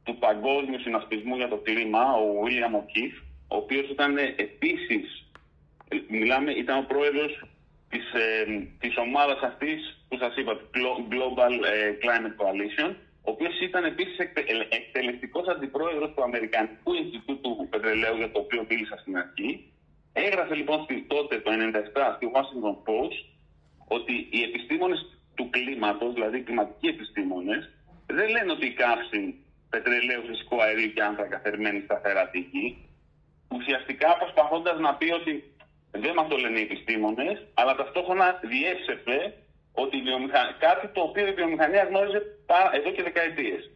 του 0.04 0.18
Παγκόσμιου 0.18 0.80
Συνασπισμού 0.80 1.36
για 1.36 1.48
το 1.48 1.56
Κλίμα, 1.56 2.12
ο 2.12 2.26
William 2.44 2.74
O'Keefe, 2.80 3.22
ο 3.48 3.56
οποίος 3.56 3.90
ήταν 3.90 4.16
επίσης, 4.36 5.30
μιλάμε, 6.08 6.50
ήταν 6.52 6.78
ο 6.78 6.84
πρόεδρος 6.88 7.42
της, 7.90 8.12
ε, 8.12 8.44
της 8.78 8.96
ομάδας 8.96 9.40
αυτής 9.40 9.78
που 10.08 10.16
σας 10.18 10.36
είπα, 10.36 10.52
Global 11.12 11.54
ε, 11.72 11.76
Climate 12.02 12.36
Coalition, 12.40 12.90
ο 13.26 13.30
οποίος 13.30 13.60
ήταν 13.60 13.84
επίσης 13.84 14.18
εκτελεστικός 14.68 15.46
αντιπρόεδρος 15.48 16.10
του 16.14 16.22
Αμερικανικού 16.22 16.92
Ινστιτούτου 16.94 17.68
Πετρελαίου, 17.70 18.16
για 18.16 18.30
το 18.30 18.38
οποίο 18.38 18.66
μίλησα 18.68 18.96
στην 18.96 19.16
αρχή. 19.16 19.72
Έγραφε 20.12 20.54
λοιπόν 20.54 20.86
τότε 21.06 21.40
το 21.40 21.50
1997 21.50 22.14
στη 22.16 22.30
Washington 22.34 22.76
Post 22.88 23.18
ότι 23.88 24.28
οι 24.30 24.42
επιστήμονες 24.42 25.00
του 25.34 25.50
κλίματος, 25.50 26.12
δηλαδή 26.14 26.36
οι 26.38 26.42
κλιματικοί 26.42 26.86
επιστήμονες, 26.86 27.70
δεν 28.06 28.28
λένε 28.28 28.52
ότι 28.52 28.66
η 28.66 28.72
καύση 28.72 29.22
πετρελαίου, 29.70 30.22
φυσικού 30.28 30.62
αερίου 30.62 30.92
και 30.92 31.02
άνθρακα 31.02 31.38
θερμαίνει 31.38 31.80
σταθερά 31.84 32.28
τη 32.28 32.38
γη. 32.38 32.66
Ουσιαστικά 33.56 34.16
προσπαθώντας 34.16 34.78
να 34.78 34.94
πει 34.94 35.12
ότι 35.12 35.32
δεν 35.90 36.14
μας 36.14 36.28
το 36.28 36.36
λένε 36.36 36.58
οι 36.58 36.62
επιστήμονες, 36.62 37.46
αλλά 37.54 37.74
ταυτόχρονα 37.74 38.40
διέψευε 38.42 39.34
ότι 39.72 39.96
η 39.96 40.02
κάτι 40.58 40.88
το 40.88 41.00
οποίο 41.00 41.26
η 41.26 41.32
βιομηχανία 41.32 41.84
γνώριζε 41.84 42.22
εδώ 42.74 42.90
και 42.90 43.02
δεκαετίες. 43.02 43.70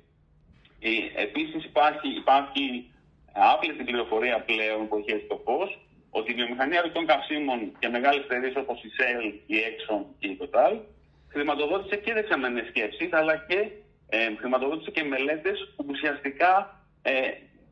Επίσης 1.17 1.65
υπάρχει, 1.65 2.09
υπάρχει 2.09 2.91
άπλετη 3.33 3.85
πληροφορία 3.85 4.41
πλέον 4.41 4.89
που 4.89 5.05
έχει 5.07 5.27
το 5.29 5.41
φως 5.45 5.79
ότι 6.11 6.31
η 6.31 6.35
βιομηχανία 6.35 6.93
των 6.93 7.07
καυσίμων 7.07 7.77
και 7.79 7.89
μεγάλες 7.89 8.25
εταιρείες 8.25 8.57
όπως 8.57 8.83
η 8.83 8.89
Shell, 8.97 9.33
η 9.47 9.57
Exxon 9.69 10.05
και 10.19 10.29
η 10.29 10.39
Total 10.41 10.81
χρηματοδότησε 11.29 11.97
και 11.97 12.13
δεξαμενέ 12.13 12.65
σκέψεις, 12.69 13.13
αλλά 13.13 13.37
και 13.49 13.69
ε, 14.09 14.37
χρηματοδότησε 14.39 14.91
και 14.91 15.03
μελέτες 15.03 15.73
που 15.77 15.85
ουσιαστικά 15.89 16.81
ε, 17.03 17.13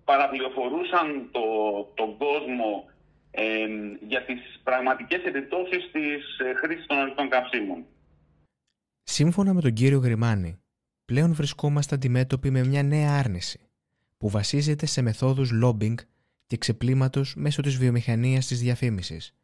παραπληροφορούσαν 0.05 1.29
το, 1.31 1.43
τον 1.95 2.17
κόσμο 2.17 2.90
για 4.09 4.25
τις 4.25 4.61
πραγματικές 4.63 5.25
επιπτώσεις 5.25 5.91
της 5.93 6.39
ε, 6.39 6.55
χρήσης 6.55 6.87
των 6.87 6.99
ορεικτών 6.99 7.29
καυσίμων. 7.29 7.85
Σύμφωνα 9.03 9.55
με 9.55 9.61
τον 9.61 9.73
κύριο 9.73 9.99
Γρημάνη, 9.99 10.61
πλέον 11.05 11.35
βρισκόμαστε 11.35 11.95
αντιμέτωποι 11.95 12.51
με 12.51 12.65
μια 12.65 12.83
νέα 12.83 13.19
άρνηση 13.19 13.61
που 14.19 14.29
βασίζεται 14.29 14.87
σε 14.87 15.03
μεθόδους 15.03 15.51
lobbying 15.65 15.95
και 16.47 16.57
ξεπλήματος 16.57 17.35
μέσω 17.37 17.63
της 17.63 17.77
βιομηχανίας 17.77 18.47
της 18.47 18.61
διαφήμισης, 18.61 19.35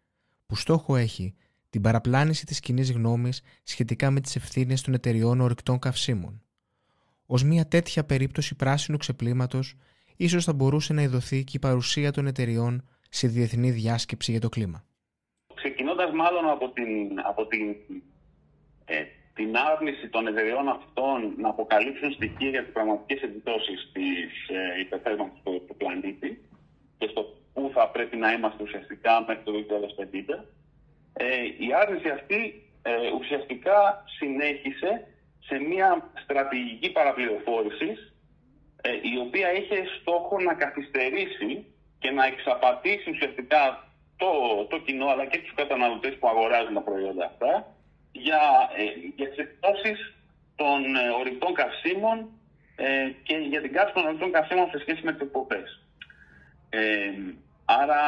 που 0.46 0.56
στόχο 0.56 0.96
έχει 0.96 1.34
την 1.70 1.80
παραπλάνηση 1.80 2.46
της 2.46 2.60
κοινή 2.60 2.82
γνώμης 2.82 3.42
σχετικά 3.62 4.10
με 4.10 4.20
τις 4.20 4.36
ευθύνες 4.36 4.82
των 4.82 4.94
εταιριών 4.94 5.40
ορυκτών 5.40 5.78
καυσίμων. 5.78 6.42
Ως 7.26 7.44
μια 7.44 7.66
τέτοια 7.68 8.04
περίπτωση 8.04 8.54
πράσινου 8.54 8.96
ξεπλήματος, 8.96 9.74
ίσως 10.16 10.44
θα 10.44 10.52
μπορούσε 10.52 10.92
να 10.92 11.02
ειδωθεί 11.02 11.44
και 11.44 11.56
η 11.56 11.58
παρουσία 11.58 12.12
των 12.12 12.26
εταιριών 12.26 12.88
σε 13.10 13.26
διεθνή 13.28 13.70
διάσκεψη 13.70 14.30
για 14.30 14.40
το 14.40 14.48
κλίμα. 14.48 14.84
Ξεκινώντας 15.54 16.10
μάλλον 16.12 16.48
από 16.48 16.70
την, 16.70 17.20
από 17.24 17.46
την, 17.46 17.76
ε, 18.84 19.02
την 19.34 19.56
άρνηση 19.56 20.08
των 20.08 20.26
εταιρεών 20.26 20.68
αυτών 20.68 21.34
να 21.36 21.48
αποκαλύψουν 21.48 22.12
στοιχεία 22.12 22.48
για 22.48 22.62
τις 22.64 22.72
πραγματικές 22.72 23.22
επιπτώσεις 23.22 23.90
της 23.92 24.48
ε, 24.48 24.80
υπερθέρμανσης 24.80 25.40
του, 25.44 25.64
του 25.66 25.76
πλανήτη 25.76 26.40
και 26.98 27.06
στο 27.10 27.22
πού 27.52 27.70
θα 27.74 27.88
πρέπει 27.88 28.16
να 28.16 28.32
είμαστε 28.32 28.62
ουσιαστικά 28.62 29.24
μέχρι 29.26 29.42
το 29.44 29.52
2050, 29.52 30.44
ε, 31.12 31.26
η 31.66 31.68
άρνηση 31.82 32.08
αυτή 32.08 32.40
ε, 32.82 33.10
ουσιαστικά 33.18 34.04
συνέχισε 34.18 35.06
σε 35.38 35.58
μια 35.58 36.10
στρατηγική 36.22 36.92
παραπληροφόρησης 36.92 38.14
ε, 38.82 38.90
η 38.90 39.18
οποία 39.26 39.52
είχε 39.52 39.78
στόχο 40.00 40.40
να 40.40 40.54
καθυστερήσει 40.54 41.64
και 41.98 42.10
να 42.10 42.24
εξαπατήσει 42.26 43.10
ουσιαστικά 43.10 43.88
το, 44.16 44.30
το 44.70 44.78
κοινό 44.78 45.06
αλλά 45.08 45.26
και 45.26 45.38
τους 45.38 45.54
καταναλωτές 45.54 46.14
που 46.18 46.28
αγοράζουν 46.28 46.74
τα 46.74 46.80
προϊόντα 46.80 47.24
αυτά 47.24 47.74
για, 48.12 48.40
ε, 48.76 48.84
για 49.16 49.28
τις 49.28 49.38
εκτόσεις 49.38 50.14
των 50.56 50.96
ε, 50.96 51.08
ορυκτών 51.20 51.54
καυσίμων 51.54 52.28
ε, 52.76 53.10
και 53.22 53.36
για 53.36 53.60
την 53.60 53.72
κάρτα 53.72 53.92
των 53.92 54.06
ορυκτών 54.06 54.32
καυσίμων 54.32 54.70
σε 54.70 54.78
σχέση 54.78 55.00
με 55.04 55.12
τις 55.12 55.20
εκπομπές. 55.20 55.80
Ε, 56.70 57.10
άρα 57.64 58.00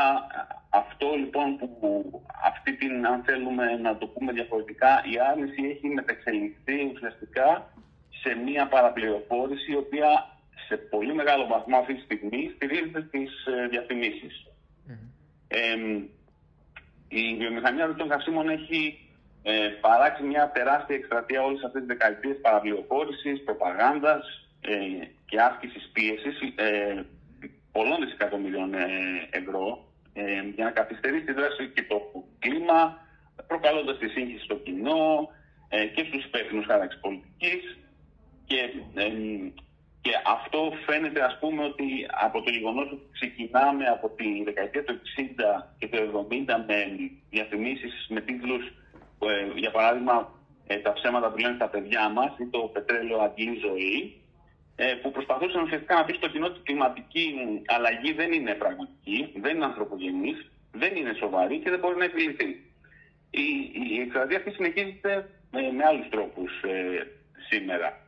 αυτό 0.71 1.15
λοιπόν 1.15 1.57
που 1.57 2.23
αυτή 2.45 2.77
την, 2.77 3.07
αν 3.07 3.23
θέλουμε 3.25 3.77
να 3.77 3.97
το 3.97 4.07
πούμε 4.07 4.33
διαφορετικά, 4.33 5.03
η 5.13 5.15
άρνηση 5.31 5.63
έχει 5.65 5.89
μεταξελιχθεί 5.89 6.91
ουσιαστικά 6.95 7.73
σε 8.23 8.35
μια 8.35 8.67
παραπληροφόρηση 8.67 9.73
η 9.73 9.77
οποία 9.77 10.38
σε 10.69 10.77
πολύ 10.77 11.15
μεγάλο 11.15 11.47
βαθμό 11.47 11.77
αυτή 11.77 11.95
τη 11.95 12.01
στιγμή 12.01 12.53
στηρίζεται 12.55 13.05
στις 13.09 13.47
ε, 13.47 13.67
διαφημίσεις. 13.69 14.47
η 17.09 17.37
βιομηχανία 17.37 17.95
των 17.95 18.09
καυσίμων 18.09 18.49
έχει 18.49 19.09
ε, 19.43 19.69
παράξει 19.81 20.23
μια 20.23 20.51
τεράστια 20.55 20.97
εκστρατεία 20.97 21.43
όλες 21.43 21.63
αυτές 21.63 21.81
τις 21.81 21.91
δεκαετίες 21.97 22.41
παραπληροφόρησης, 22.41 23.45
προπαγάνδας 23.45 24.49
ε, 24.61 24.75
και 25.27 25.41
άσκησης 25.41 25.91
πίεσης 25.93 26.39
ε, 26.55 27.05
πολλών 27.73 28.01
δισεκατομμυρίων 28.05 28.75
ε, 28.75 28.87
ευρώ 29.31 29.85
ε, 30.13 30.23
για 30.55 30.65
να 30.65 30.71
καθυστερήσει 30.71 31.25
τη 31.25 31.33
δράση 31.33 31.71
και 31.75 31.83
το 31.83 31.97
κλίμα, 32.39 33.07
προκαλώντας 33.47 33.99
τη 33.99 34.09
σύγχυση 34.09 34.45
στο 34.45 34.55
κοινό 34.55 35.29
και 35.95 36.05
στους 36.05 36.25
υπεύθυνους 36.25 36.67
χάραξης 36.67 37.01
πολιτικής 37.01 37.79
και 38.47 38.71
και 40.01 40.11
αυτό 40.27 40.73
φαίνεται 40.87 41.23
ας 41.23 41.39
πούμε 41.41 41.65
ότι 41.65 41.87
από 42.25 42.43
το 42.43 42.51
γεγονός 42.51 42.87
ότι 42.93 43.07
ξεκινάμε 43.13 43.85
από 43.87 44.09
τη 44.09 44.43
δεκαετία 44.45 44.85
του 44.85 45.01
60 45.19 45.65
και 45.79 45.89
του 45.89 46.27
70 46.31 46.65
με 46.67 46.77
διαφημίσεις 47.31 48.07
με 48.09 48.21
τίτλους 48.21 48.65
ε, 49.19 49.59
για 49.59 49.71
παράδειγμα 49.71 50.33
ε, 50.67 50.77
τα 50.77 50.93
ψέματα 50.93 51.31
που 51.31 51.39
λένε 51.39 51.55
στα 51.55 51.69
παιδιά 51.69 52.09
μας 52.09 52.39
ή 52.39 52.47
το 52.47 52.59
πετρέλαιο 52.59 53.21
αγγλή 53.21 53.59
ζωή 53.67 54.21
ε, 54.77 54.95
που 54.95 55.11
προσπαθούσαν 55.11 55.63
ουσιαστικά 55.63 55.95
να 55.95 56.05
πει 56.05 56.13
στο 56.13 56.29
κοινό 56.29 56.47
ότι 56.47 56.59
η 56.59 56.63
κλιματική 56.63 57.35
αλλαγή 57.67 58.13
δεν 58.13 58.33
είναι 58.33 58.55
πραγματική, 58.55 59.33
δεν 59.41 59.57
είναι 59.57 59.65
ανθρωπογενής, 59.65 60.51
δεν 60.73 60.97
είναι 60.97 61.13
σοβαρή 61.13 61.59
και 61.59 61.71
δεν 61.71 61.79
μπορεί 61.79 61.97
να 61.97 62.05
επιληθεί. 62.05 62.49
Η, 63.31 63.47
η, 63.73 63.83
η 63.97 64.01
εκστρατεία 64.01 64.37
αυτή 64.37 64.51
συνεχίζεται 64.51 65.31
με, 65.51 65.73
με 65.73 65.85
άλλους 65.85 66.09
τρόπους 66.09 66.63
ε, 66.63 67.07
σήμερα. 67.49 68.08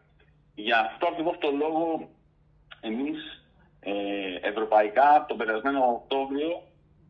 Γι' 0.54 0.72
αυτό 0.72 1.06
ακριβώς 1.06 1.38
το 1.38 1.50
λόγο 1.50 2.08
εμείς 2.80 3.18
ε, 3.80 3.92
ευρωπαϊκά 4.48 5.24
τον 5.28 5.36
περασμένο 5.36 5.78
Οκτώβριο 5.78 6.62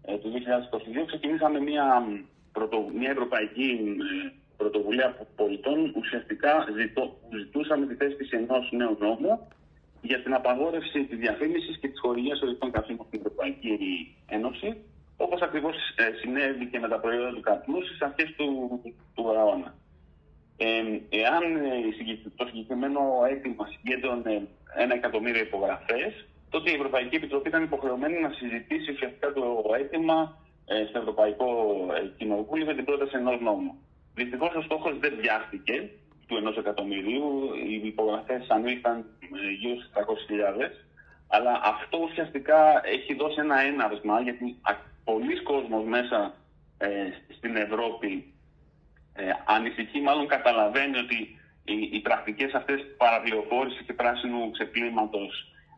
ε, 0.03 0.17
του 0.19 0.33
2022 1.03 1.07
ξεκινήσαμε 1.07 1.61
μια, 1.61 2.03
πρωτο, 2.53 2.87
μια 2.95 3.11
ευρωπαϊκή 3.11 3.97
ε, 4.27 4.33
πρωτοβουλία 4.57 5.27
πολιτών 5.37 5.93
ουσιαστικά 5.97 6.67
ζητώ, 6.77 7.17
ζητούσαμε 7.39 7.87
τη 7.87 7.95
θέσπιση 7.95 8.37
ενός 8.37 8.71
νέου 8.73 8.97
νόμου 9.01 9.49
για 10.03 10.23
την 10.23 10.35
απαγόρευση 10.35 11.05
της 11.05 11.19
διαφήμισης 11.19 11.79
και 11.79 11.89
της 11.89 12.01
χορηγίας 12.01 12.41
ορεικτών 12.43 12.71
καυσίμων 12.71 13.07
στην 13.07 13.19
Ευρωπαϊκή 13.21 13.75
Ένωση 14.29 14.77
όπως 15.17 15.41
ακριβώς 15.41 15.75
ε, 15.97 16.13
συνέβη 16.21 16.67
και 16.67 16.79
με 16.79 16.89
τα 16.89 17.01
προϊόντα 17.01 17.31
του 17.35 17.41
καπνού 17.41 17.83
στις 17.83 18.01
αρχές 18.01 18.35
του, 18.37 18.81
του 19.15 19.25
αιώνα. 19.35 19.75
Ε, 20.63 20.83
εάν 21.23 21.43
το 22.37 22.47
συγκεκριμένο 22.47 23.01
αίτημα 23.31 23.67
συγκέντρωνε 23.67 24.49
ένα 24.77 24.95
εκατομμύριο 24.95 25.43
υπογραφές, 25.43 26.27
τότε 26.51 26.71
η 26.71 26.75
Ευρωπαϊκή 26.75 27.17
Επιτροπή 27.17 27.49
ήταν 27.49 27.63
υποχρεωμένη 27.63 28.21
να 28.21 28.31
συζητήσει 28.31 28.91
ουσιαστικά 28.93 29.33
το 29.33 29.65
αίτημα 29.79 30.39
ε, 30.67 30.85
στο 30.89 30.99
Ευρωπαϊκό 30.99 31.49
ε, 31.97 32.07
Κοινοβούλιο 32.19 32.67
με 32.67 32.75
την 32.75 32.85
πρόταση 32.85 33.17
ενός 33.17 33.41
νόμου. 33.41 33.75
Δυστυχώς 34.15 34.55
ο 34.55 34.63
στόχος 34.63 34.99
δεν 34.99 35.15
βιάστηκε 35.21 35.91
του 36.27 36.37
ενός 36.37 36.57
εκατομμυρίου, 36.57 37.51
οι 37.67 37.87
υπογραφές 37.87 38.49
ανήλθαν 38.49 39.05
γύρω 39.61 39.77
στις 39.77 39.91
300.000, 39.95 40.71
αλλά 41.29 41.61
αυτό 41.65 41.99
ουσιαστικά 41.99 42.87
έχει 42.87 43.15
δώσει 43.15 43.41
ένα 43.41 43.61
έναυσμα, 43.61 44.21
γιατί 44.21 44.57
πολλοί 45.05 45.43
κόσμος 45.43 45.85
μέσα 45.85 46.35
ε, 46.79 46.89
στην 47.37 47.57
Ευρώπη 47.57 48.30
ε, 49.21 49.31
ανησυχεί, 49.45 50.01
μάλλον 50.01 50.27
καταλαβαίνει 50.27 50.99
ότι 50.99 51.19
οι, 51.65 51.77
οι 51.93 52.01
πρακτικές 52.01 52.53
αυτές 52.53 52.87
παραπληροφόρηση 52.97 53.85
και 53.85 53.93
πράσινου 53.93 54.51
ξεπλήματος 54.51 55.33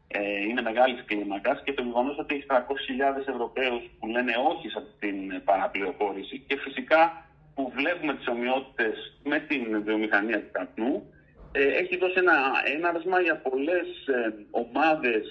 ε, 0.08 0.42
είναι 0.48 0.62
μεγάλης 0.62 1.04
κλίμακας 1.04 1.62
και 1.64 1.72
το 1.72 1.82
γεγονός 1.82 2.18
ότι 2.18 2.34
έχει 2.34 2.46
300.000 2.48 3.28
Ευρωπαίους 3.28 3.82
που 3.98 4.06
λένε 4.06 4.32
όχι 4.50 4.68
σε 4.68 4.78
αυτή 4.78 4.94
την 5.06 5.44
παραπληροφόρηση 5.44 6.44
και 6.46 6.56
φυσικά 6.56 7.26
που 7.54 7.72
βλέπουμε 7.74 8.14
τις 8.14 8.26
ομοιότητες 8.26 9.18
με 9.24 9.38
την 9.38 9.82
βιομηχανία 9.84 10.40
του 10.40 10.50
καπνού, 10.52 11.12
ε, 11.52 11.62
έχει 11.62 11.96
δώσει 11.96 12.14
ένα 12.18 12.36
έναρσμα 12.74 13.20
για 13.20 13.36
πολλές 13.36 13.86
ε, 14.06 14.34
ομάδες 14.50 15.24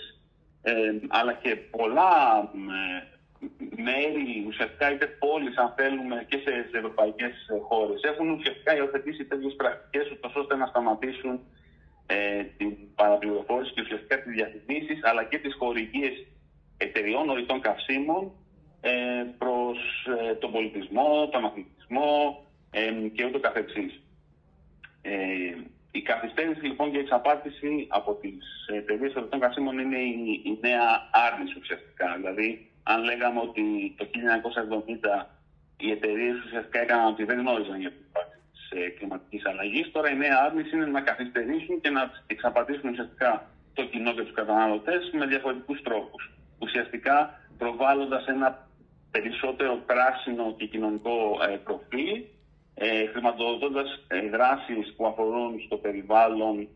ε, 0.61 0.73
αλλά 1.07 1.33
και 1.33 1.55
πολλά 1.55 2.13
ε, 2.53 3.19
μέρη, 3.87 4.43
ουσιαστικά 4.47 4.91
είτε 4.91 5.07
πόλεις 5.07 5.55
αν 5.57 5.73
θέλουμε 5.77 6.25
και 6.29 6.37
σε, 6.37 6.51
σε 6.69 6.77
ευρωπαϊκές 6.77 7.33
χώρες 7.67 8.01
έχουν 8.03 8.29
ουσιαστικά 8.29 8.75
υιοθετήσει 8.75 9.25
τέτοιες 9.25 9.55
πρακτικές 9.55 10.05
ώστε 10.35 10.55
να 10.55 10.65
σταματήσουν 10.65 11.39
ε, 12.05 12.43
την 12.57 12.71
παραπληροφόρηση 12.95 13.73
και 13.73 13.81
ουσιαστικά 13.81 14.21
τις 14.21 14.33
διαφημίσεις 14.33 15.03
αλλά 15.03 15.23
και 15.23 15.37
τις 15.37 15.55
χορηγίες 15.55 16.13
εταιριών 16.77 17.29
ορειτών 17.29 17.61
καυσίμων 17.61 18.31
ε, 18.81 18.91
προς 19.37 19.77
ε, 20.29 20.33
τον 20.33 20.51
πολιτισμό, 20.51 21.29
τον 21.31 21.45
αθλητισμό 21.45 22.45
ε, 22.71 22.91
και 23.13 23.25
ούτω 23.25 23.39
καθεξής. 23.39 24.01
Ε, 25.01 25.13
η 25.91 26.01
καθυστέρηση 26.01 26.65
λοιπόν 26.65 26.91
και 26.91 26.97
η 26.97 26.99
εξαπάτηση 26.99 27.87
από 27.89 28.13
τις 28.13 28.67
εταιρείες 28.67 29.15
ορειτών 29.15 29.39
καυσίμων 29.39 29.79
είναι 29.79 29.97
η, 29.97 30.41
η 30.45 30.57
νέα 30.61 31.09
άρνηση 31.11 31.59
ουσιαστικά. 31.59 32.15
Δηλαδή, 32.17 32.70
αν 32.83 33.03
λέγαμε 33.03 33.39
ότι 33.39 33.95
το 33.97 34.05
1970 35.23 35.27
οι 35.77 35.91
εταιρείες 35.91 36.43
ουσιαστικά 36.45 36.79
έκαναν 36.79 37.07
ότι 37.07 37.23
δεν 37.23 37.39
γνώριζαν 37.39 37.79
για 37.79 37.91
την 37.91 38.05
κλιματικής 38.97 39.45
αλλαγής. 39.45 39.91
Τώρα 39.91 40.09
η 40.11 40.17
νέα 40.17 40.37
άρνηση 40.45 40.75
είναι 40.75 40.85
να 40.85 41.01
καθυστερήσουν 41.01 41.81
και 41.81 41.89
να 41.89 42.11
εξαπατήσουν 42.27 42.89
ουσιαστικά 42.89 43.49
το 43.73 43.83
κοινό 43.85 44.13
και 44.13 44.21
τους 44.21 44.33
καταναλωτές 44.33 45.09
με 45.13 45.25
διαφορετικούς 45.25 45.81
τρόπους. 45.81 46.31
Ουσιαστικά 46.59 47.39
προβάλλοντας 47.57 48.25
ένα 48.25 48.67
περισσότερο 49.11 49.75
πράσινο 49.85 50.55
και 50.57 50.65
κοινωνικό 50.65 51.39
ε, 51.49 51.55
προφίλ, 51.55 52.23
ε, 52.73 53.05
χρηματοδοτώντας 53.05 54.03
ε, 54.07 54.29
δράσεις 54.29 54.93
που 54.95 55.05
αφορούν 55.07 55.61
στο 55.65 55.77
περιβάλλον, 55.77 56.59
ε, 56.59 56.67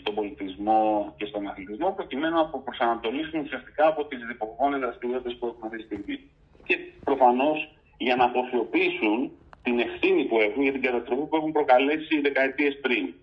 στον 0.00 0.14
πολιτισμό 0.14 1.14
και 1.16 1.26
στον 1.26 1.48
αθλητισμό, 1.48 1.92
προκειμένου 1.92 2.36
να 2.36 2.44
προσανατολίσουν 2.44 3.40
ουσιαστικά 3.40 3.86
από 3.86 4.04
τις 4.04 4.18
διπογόνε 4.26 4.76
δραστηριότητες 4.78 5.36
που 5.38 5.46
έχουν 5.46 5.64
αυτή 5.64 5.76
τη 5.76 5.82
στιγμή. 5.82 6.16
Και 6.64 6.78
προφανώς 7.04 7.58
για 7.98 8.16
να 8.16 8.24
αποφιοποιήσουν 8.24 9.30
την 9.62 9.78
ευθύνη 9.78 10.24
που 10.24 10.40
έχουν 10.40 10.62
για 10.62 10.72
την 10.72 10.82
καταστροφή 10.82 11.22
που 11.22 11.36
έχουν 11.36 11.52
προκαλέσει 11.52 12.20
δεκαετίες 12.20 12.80
πριν. 12.80 13.14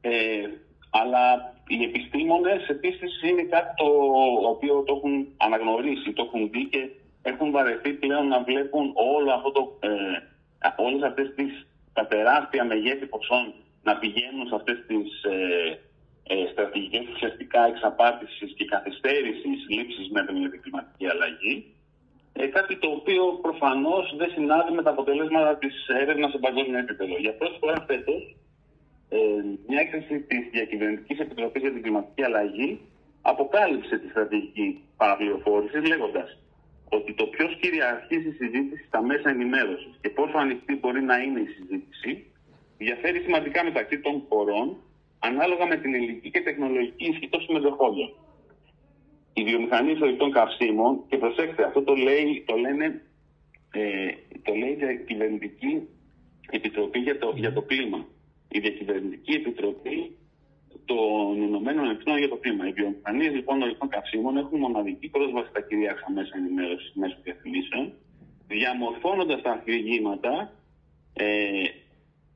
Ε, 0.00 0.10
αλλά 0.90 1.54
οι 1.66 1.82
επιστήμονες 1.84 2.68
επίσης 2.68 3.22
είναι 3.22 3.42
κάτι 3.42 3.74
το 3.76 3.88
οποίο 4.48 4.82
το 4.82 4.92
έχουν 4.96 5.28
αναγνωρίσει, 5.36 6.12
το 6.12 6.22
έχουν 6.26 6.50
δει 6.50 6.64
και 6.64 6.88
έχουν 7.22 7.50
βαρεθεί 7.50 7.92
πλέον 7.92 8.28
να 8.28 8.42
βλέπουν 8.42 8.92
όλο 8.94 9.32
αυτό 9.32 9.50
το, 9.50 9.78
ε, 9.80 9.88
όλες 10.76 11.02
αυτές 11.02 11.34
τις 11.34 11.66
τα 11.92 12.06
τεράστια 12.06 12.64
μεγέθη 12.64 13.06
ποσών 13.06 13.54
να 13.82 13.98
πηγαίνουν 13.98 14.46
σε 14.46 14.54
αυτές 14.54 14.78
τις 14.86 15.22
ε, 15.22 15.78
ε, 16.32 16.46
στρατηγικές 16.52 17.04
ουσιαστικά 17.12 17.66
εξαπάτησης 17.66 18.54
και 18.56 18.64
καθυστέρησης 18.64 19.60
λήψης 19.68 20.08
μέτρων 20.10 20.36
για 20.36 20.50
την 20.50 20.60
κλιματική 20.62 21.06
αλλαγή 21.06 21.54
ε, 22.32 22.46
κάτι 22.46 22.76
το 22.78 22.88
οποίο 22.90 23.38
προφανώς 23.42 24.14
δεν 24.16 24.30
συνάδει 24.30 24.72
με 24.72 24.82
τα 24.82 24.90
αποτελέσματα 24.90 25.56
της 25.56 25.74
έρευνας 26.02 26.30
σε 26.30 26.38
παγκόσμιο 26.38 26.78
επίπεδο. 26.78 27.16
Για 27.18 27.34
πρώτη 27.34 27.56
φορά 27.60 27.84
φέτος, 27.86 28.36
ε, 29.08 29.18
μια 29.68 29.80
έκθεση 29.80 30.20
της 30.20 30.42
Διακυβερνητικής 30.52 31.18
Επιτροπής 31.18 31.62
για 31.62 31.72
την 31.72 31.82
Κλιματική 31.82 32.22
Αλλαγή 32.24 32.80
αποκάλυψε 33.22 33.98
τη 33.98 34.08
στρατηγική 34.08 34.84
παραπληροφόρηση 34.96 35.78
λέγοντας 35.86 36.38
ότι 36.88 37.14
το 37.14 37.24
ποιος 37.26 37.56
κυριαρχεί 37.60 38.20
στη 38.20 38.32
συζήτηση 38.32 38.84
στα 38.86 39.02
μέσα 39.02 39.28
ενημέρωσης 39.30 39.98
και 40.00 40.10
πόσο 40.10 40.36
ανοιχτή 40.36 40.76
μπορεί 40.76 41.02
να 41.02 41.16
είναι 41.18 41.40
η 41.40 41.46
συζήτηση 41.46 42.29
διαφέρει 42.84 43.18
σημαντικά 43.20 43.64
μεταξύ 43.64 43.96
των 44.00 44.14
χωρών 44.28 44.66
ανάλογα 45.18 45.66
με 45.66 45.76
την 45.76 45.94
ελληνική 45.94 46.30
και 46.30 46.40
τεχνολογική 46.40 47.04
ισχύ 47.12 47.28
των 47.28 47.40
συμμετοχόντων 47.40 48.08
η 49.32 49.44
βιομηχανία 49.44 49.98
ορεικτών 50.02 50.30
καυσίμων, 50.32 51.04
και 51.08 51.16
προσέξτε, 51.16 51.64
αυτό 51.64 51.82
το, 51.82 51.94
λέει, 51.94 52.44
το 52.46 52.56
λένε, 52.56 53.02
ε, 53.72 54.10
το 54.42 54.54
λέει 54.54 54.70
η 54.70 54.74
Διακυβερνητική 54.74 55.88
Επιτροπή 56.50 56.98
για 56.98 57.18
το, 57.18 57.32
για 57.36 57.52
το 57.52 57.62
Κλίμα. 57.62 58.06
Η 58.48 58.58
Διακυβερνητική 58.58 59.32
Επιτροπή 59.32 60.16
των 60.84 61.42
Ηνωμένων 61.42 61.90
Εθνών 61.90 62.18
για 62.18 62.28
το 62.28 62.36
Κλίμα. 62.36 62.68
Οι 62.68 62.72
βιομηχανίες 62.72 63.32
λοιπόν 63.32 63.62
ορεικτών 63.62 63.88
καυσίμων 63.88 64.36
έχουν 64.36 64.58
μοναδική 64.58 65.08
πρόσβαση 65.08 65.48
στα 65.48 65.60
κυρίαρχα 65.60 66.10
μέσα 66.12 66.30
ενημέρωσης 66.36 66.92
μέσω 66.94 67.16
διαφημίσεων, 67.22 67.92
διαμορφώνοντας 68.46 69.42
τα 69.42 69.50
αφηγήματα 69.50 70.52
ε, 71.12 71.26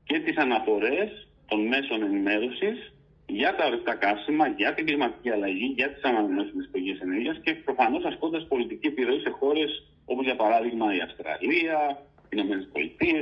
και 0.05 0.19
τις 0.19 0.37
αναφορές 0.37 1.29
των 1.49 1.67
μέσων 1.67 2.03
ενημέρωσης 2.03 2.93
για 3.27 3.55
τα 3.57 3.67
ορυκτά 3.67 3.95
καύσιμα, 3.95 4.49
για 4.49 4.75
την 4.75 4.87
κλιματική 4.87 5.31
αλλαγή, 5.31 5.73
για 5.77 5.93
τις 5.93 6.03
ανανεώσιμες 6.03 6.69
πηγές 6.73 7.01
ενέργειας 7.01 7.39
και 7.43 7.55
προφανώς 7.55 8.05
ασκώντας 8.05 8.47
πολιτική 8.49 8.87
επιρροή 8.87 9.21
σε 9.21 9.31
χώρες 9.31 9.83
όπως 10.05 10.25
για 10.25 10.37
παράδειγμα 10.37 10.95
η 10.97 11.01
Αυστραλία, 11.01 12.03
οι 12.29 12.37
ΗΠΑ, 12.39 13.19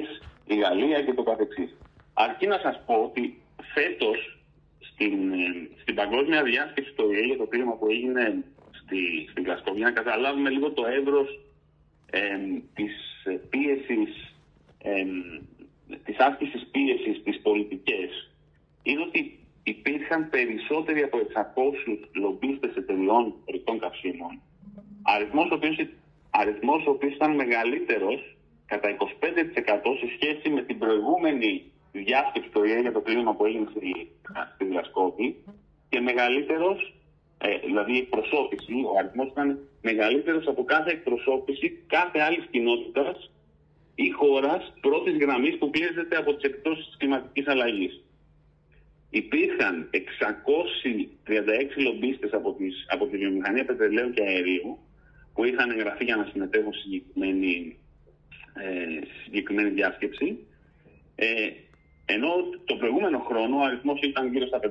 η 0.46 0.56
Γαλλία 0.56 1.02
και 1.02 1.14
το 1.14 1.22
καθεξής. 1.22 1.76
Αρκεί 2.14 2.46
να 2.46 2.58
σας 2.58 2.82
πω 2.86 2.94
ότι 2.94 3.42
φέτος 3.74 4.38
στην, 4.78 5.32
ε, 5.32 5.68
στην 5.80 5.94
παγκόσμια 5.94 6.42
διάσκεψη 6.42 6.92
του 6.92 7.04
ΟΗΕ 7.08 7.24
για 7.24 7.36
το 7.36 7.46
κλίμα 7.46 7.72
που 7.76 7.86
έγινε 7.90 8.44
στη, 8.70 9.28
στην 9.30 9.44
Γλασκόβη, 9.44 9.78
για 9.78 9.86
να 9.86 9.92
καταλάβουμε 9.92 10.50
λίγο 10.50 10.70
το 10.70 10.86
εύρος 10.86 11.40
ε, 12.10 12.20
της 12.74 12.94
πίεσης, 13.50 14.34
ε, 14.82 15.04
της 16.04 16.16
άσκησης 16.18 16.68
πίεσης 16.70 17.16
στις 17.16 17.40
πολιτικές, 17.40 18.30
είναι 18.82 19.00
ότι 19.00 19.38
υπήρχαν 19.62 20.28
περισσότεροι 20.30 21.02
από 21.02 21.18
600 21.18 21.98
λομπίστες 22.12 22.74
εταιριών 22.76 23.34
ρητών 23.50 23.78
καυσίμων, 23.78 24.40
αριθμός 25.02 25.50
ο 25.50 25.54
οποίος, 25.54 25.76
αριθμός 26.30 26.86
ο 26.86 26.90
οποίος 26.90 27.14
ήταν 27.14 27.34
μεγαλύτερος 27.34 28.36
κατά 28.66 28.88
25% 28.88 28.96
σε 30.00 30.06
σχέση 30.14 30.48
με 30.50 30.62
την 30.62 30.78
προηγούμενη 30.78 31.72
διάσκεψη 31.92 32.50
του 32.50 32.64
ΙΕ 32.64 32.80
για 32.80 32.92
το 32.92 33.00
κλίμα 33.00 33.34
που 33.34 33.44
έγινε 33.44 33.66
στη, 33.70 34.10
στη 34.54 34.64
Γλασκόβη 34.64 35.44
και 35.88 36.00
μεγαλύτερος, 36.00 36.94
ε, 37.38 37.58
δηλαδή 37.58 37.92
η 37.94 37.98
εκπροσώπηση, 37.98 38.72
ο 38.72 38.98
αριθμός 38.98 39.28
ήταν 39.30 39.58
μεγαλύτερος 39.82 40.46
από 40.46 40.64
κάθε 40.64 40.90
εκπροσώπηση 40.90 41.84
κάθε 41.86 42.18
άλλης 42.20 42.44
κοινότητας 42.50 43.30
ή 43.94 44.10
χώρα 44.10 44.62
πρώτης 44.80 45.16
γραμμής 45.16 45.58
που 45.58 45.70
πλήρεται 45.70 46.16
από 46.16 46.34
τις 46.34 46.44
επιπτώσεις 46.44 46.86
της 46.86 46.96
κλιματικής 46.96 47.46
αλλαγής. 47.46 48.02
Υπήρχαν 49.10 49.88
636 49.90 51.76
λομπίστες 51.76 52.32
από, 52.32 52.52
τις, 52.52 52.86
από 52.88 53.06
τη 53.06 53.16
βιομηχανία 53.16 53.64
πετρελαίου 53.64 54.10
και 54.10 54.22
αερίου 54.22 54.78
που 55.34 55.44
είχαν 55.44 55.70
εγγραφεί 55.70 56.04
για 56.04 56.16
να 56.16 56.28
συμμετέχουν 56.32 56.72
στη 56.72 56.82
συγκεκριμένη, 56.82 57.78
ε, 58.54 59.06
συγκεκριμένη 59.24 59.70
διάσκεψη. 59.70 60.38
Ε, 61.14 61.50
ενώ 62.04 62.30
το 62.64 62.76
προηγούμενο 62.76 63.18
χρόνο 63.18 63.56
ο 63.56 63.62
αριθμός 63.62 64.00
ήταν 64.00 64.32
γύρω 64.32 64.46
στα 64.46 64.58
500 64.58 64.66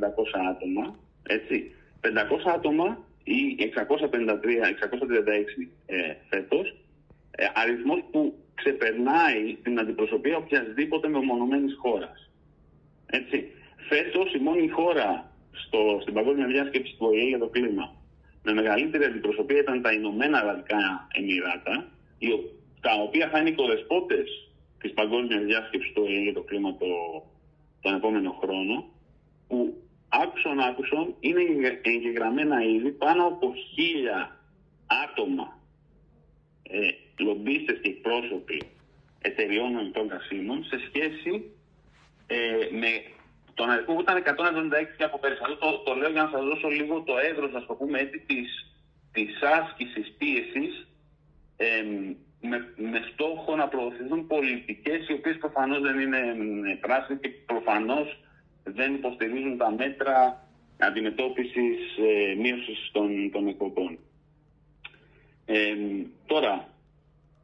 άτομα, 0.49 0.95
έτσι, 1.23 1.71
500 2.01 2.51
άτομα 2.55 3.05
ή 3.23 3.55
653, 3.59 4.67
636 4.67 5.69
ε, 5.85 6.15
φέτος, 6.29 6.75
ε, 7.31 7.45
αριθμός 7.53 8.03
που 8.11 8.35
ξεπερνάει 8.55 9.55
την 9.63 9.79
αντιπροσωπεία 9.79 10.37
οποιασδήποτε 10.37 11.07
μεμονωμένης 11.07 11.75
χώρας. 11.77 12.29
Έτσι. 13.05 13.51
Φέτος 13.89 14.33
η 14.33 14.39
μόνη 14.39 14.67
χώρα 14.67 15.31
στο, 15.51 15.97
στην 16.01 16.13
παγκόσμια 16.13 16.47
διάσκεψη 16.47 16.95
του 16.97 17.07
ΟΗΕ 17.09 17.27
για 17.27 17.39
το 17.39 17.47
κλίμα 17.47 18.01
με 18.43 18.53
μεγαλύτερη 18.53 19.03
αντιπροσωπεία 19.03 19.59
ήταν 19.59 19.81
τα 19.81 19.91
Ηνωμένα 19.91 20.37
Αραβικά 20.37 21.07
Εμμυράτα, 21.11 21.87
τα 22.81 22.93
οποία 23.01 23.29
θα 23.29 23.39
είναι 23.39 23.49
οι 23.49 23.55
κορεσπότες 23.55 24.27
της 24.79 24.93
παγκόσμιας 24.93 25.43
διάσκεψης 25.43 25.93
του 25.93 26.03
ΟΗΕ 26.05 26.21
για 26.21 26.33
το 26.33 26.41
κλίμα 26.41 26.75
το, 26.77 26.85
τον 27.81 27.95
επόμενο 27.95 28.31
χρόνο, 28.31 28.85
που 29.47 29.81
άκουσαν 30.09 30.59
άκουσαν 30.59 31.15
είναι 31.19 31.41
εγγεγραμμένα 31.81 32.63
ήδη 32.63 32.91
πάνω 32.91 33.27
από 33.27 33.53
χίλια 33.73 34.39
άτομα, 35.03 35.59
ε, 36.63 36.87
λομπίστες 37.21 37.79
και 37.81 37.89
πρόσωποι 37.89 38.61
εταιριών 39.21 39.91
των 39.93 40.07
κασίμων 40.07 40.63
σε 40.63 40.77
σχέση 40.87 41.33
ε, 42.27 42.37
με 42.81 42.91
τον 43.53 43.69
αριθμό 43.69 43.93
που 43.95 44.01
ήταν 44.01 44.17
176 44.17 44.21
και 44.97 45.03
από 45.03 45.19
πέρυσι. 45.19 45.41
το, 45.59 45.77
το 45.85 45.93
λέω 45.93 46.09
για 46.09 46.23
να 46.23 46.29
σας 46.29 46.43
δώσω 46.43 46.67
λίγο 46.67 47.01
το 47.01 47.13
έδρος, 47.17 47.53
ας 47.53 47.65
το 47.65 47.73
πούμε 47.73 47.99
έτσι, 47.99 48.19
της, 48.19 48.47
της 49.11 49.41
άσκησης 49.41 50.15
πίεσης 50.17 50.87
ε, 51.57 51.83
με, 52.41 52.57
με 52.75 52.99
στόχο 53.13 53.55
να 53.55 53.67
προωθηθούν 53.67 54.27
πολιτικές 54.27 55.07
οι 55.07 55.13
οποίες 55.13 55.37
προφανώς 55.37 55.81
δεν 55.81 55.99
είναι 55.99 56.21
πράσινες 56.81 57.21
και 57.21 57.29
προφανώς 57.29 58.19
δεν 58.63 58.93
υποστηρίζουν 58.93 59.57
τα 59.57 59.71
μέτρα 59.71 60.47
αντιμετώπισης 60.77 61.97
ε, 61.97 62.35
μείωσης 62.35 62.89
των, 62.91 63.31
των 63.31 63.47
εκπομπών. 63.47 63.99
Ε, 65.45 65.75
τώρα, 66.25 66.67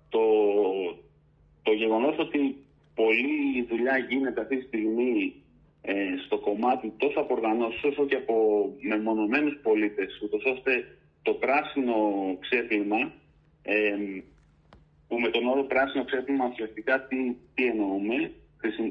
το, 0.09 0.21
το 1.63 1.71
γεγονός 1.71 2.17
ότι 2.17 2.55
πολλή 2.95 3.65
δουλειά 3.69 3.97
γίνεται 3.97 4.41
αυτή 4.41 4.57
τη 4.57 4.65
στιγμή 4.65 5.35
ε, 5.81 5.93
στο 6.25 6.37
κομμάτι 6.37 6.93
τόσο 6.97 7.19
από 7.19 7.33
οργανώσεις 7.33 7.83
όσο 7.83 8.05
και 8.05 8.15
από 8.15 8.35
μεμονωμένους 8.81 9.59
πολίτες, 9.63 10.21
ούτως 10.23 10.43
ώστε 10.45 10.97
το 11.21 11.33
πράσινο 11.33 11.97
ξέπλυμα, 12.39 13.11
ε, 13.61 13.95
που 15.07 15.19
με 15.19 15.29
τον 15.29 15.47
όρο 15.47 15.63
πράσινο 15.63 16.03
ξέπλυμα 16.03 16.47
ουσιαστικά 16.51 17.07
τι, 17.07 17.35
τι 17.53 17.65
εννοούμε, 17.65 18.31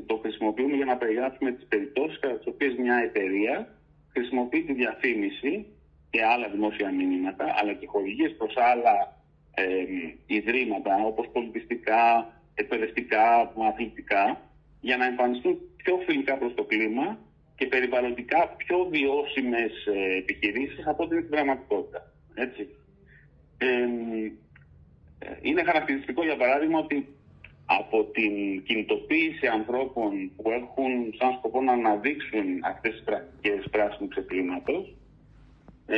το 0.06 0.16
χρησιμοποιούμε 0.16 0.76
για 0.76 0.84
να 0.84 0.96
περιγράψουμε 0.96 1.50
τις 1.52 1.66
περιπτώσεις 1.66 2.18
κατά 2.18 2.34
τις 2.34 2.46
οποίες 2.46 2.74
μια 2.74 2.96
εταιρεία 2.96 3.68
χρησιμοποιεί 4.12 4.62
τη 4.62 4.72
διαφήμιση 4.72 5.66
και 6.10 6.24
άλλα 6.24 6.48
δημόσια 6.48 6.90
μήνυματα, 6.92 7.54
αλλά 7.60 7.72
και 7.72 7.86
χορηγίες 7.86 8.34
προς 8.36 8.56
άλλα 8.56 9.15
ε, 9.58 9.64
ιδρύματα, 10.26 10.94
όπως 11.04 11.28
πολιτιστικά, 11.32 12.32
εκπαιδευτικά, 12.54 13.52
αθλητικά, 13.68 14.40
για 14.80 14.96
να 14.96 15.04
εμφανιστούν 15.04 15.58
πιο 15.76 15.96
φιλικά 16.06 16.38
προς 16.38 16.54
το 16.54 16.64
κλίμα 16.64 17.18
και 17.56 17.66
περιβαλλοντικά 17.66 18.54
πιο 18.56 18.88
βιώσιμες 18.90 19.86
ε, 19.86 20.16
επιχειρήσεις 20.16 20.86
από 20.86 21.08
την 21.08 21.28
πραγματικότητα. 21.28 22.12
Έτσι. 22.34 22.68
Ε, 23.58 23.66
είναι 25.40 25.64
χαρακτηριστικό, 25.64 26.24
για 26.24 26.36
παράδειγμα, 26.36 26.78
ότι 26.78 27.06
από 27.66 28.04
την 28.04 28.62
κινητοποίηση 28.64 29.46
ανθρώπων 29.46 30.30
που 30.36 30.50
έχουν 30.50 31.14
σαν 31.18 31.32
σκοπό 31.38 31.62
να 31.62 31.72
αναδείξουν 31.72 32.44
αυτές 32.64 32.92
τις 32.92 33.02
πρακτικές 33.02 33.68
πράσινου 33.70 34.08
ξεκλήματος, 34.08 34.94
ε, 35.86 35.96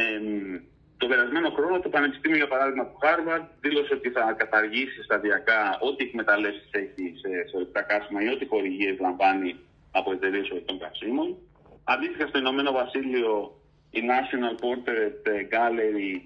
το 0.98 1.06
περασμένο 1.06 1.50
χρόνο 1.50 1.80
το 1.80 1.88
Πανεπιστήμιο, 1.88 2.37
για 2.37 2.48
παράδειγμα, 2.48 2.87
του 2.87 2.98
Χάρβαρντ 3.02 3.44
δήλωσε 3.61 3.94
ότι 3.94 4.11
θα 4.11 4.34
καταργήσει 4.42 5.02
σταδιακά 5.02 5.78
ό,τι 5.80 6.04
εκμεταλλεύσεις 6.04 6.70
έχει 6.70 7.04
σε, 7.22 7.30
σε 7.50 7.82
κάσιμα 7.90 8.22
ή 8.22 8.28
ό,τι 8.28 8.46
χορηγίες 8.46 8.98
λαμβάνει 8.98 9.56
από 9.90 10.12
εταιρείες 10.12 10.50
ορεικτών 10.50 10.78
καυσίμων. 10.78 11.37
Αντίστοιχα, 11.84 12.26
στο 12.26 12.38
Ηνωμένο 12.38 12.72
Βασίλειο, 12.72 13.61
η 13.90 14.00
National 14.12 14.54
Portrait 14.64 15.22
Gallery 15.54 16.20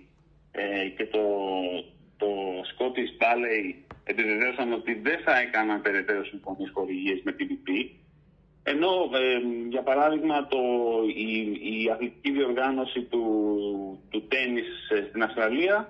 ε, 0.52 0.88
και 0.96 1.06
το, 1.06 1.24
το 2.16 2.30
Scottish 2.72 3.12
Ballet 3.22 3.74
επιβεβαίωσαν 4.04 4.72
ότι 4.72 4.94
δεν 4.94 5.18
θα 5.24 5.38
έκαναν 5.38 5.82
περαιτέρω 5.82 6.24
συμφωνίες 6.24 6.70
χορηγίες 6.74 7.20
με 7.24 7.32
την 7.32 7.48
BP. 7.50 7.68
Ενώ, 8.62 9.10
ε, 9.12 9.40
για 9.68 9.82
παράδειγμα, 9.82 10.46
το, 10.46 10.58
η, 11.16 11.30
η 11.52 11.90
αθλητική 11.90 12.30
διοργάνωση 12.30 13.02
του, 13.02 13.24
του 14.10 14.26
τέννις 14.28 14.90
ε, 14.90 15.06
στην 15.08 15.22
Αυστραλία 15.22 15.88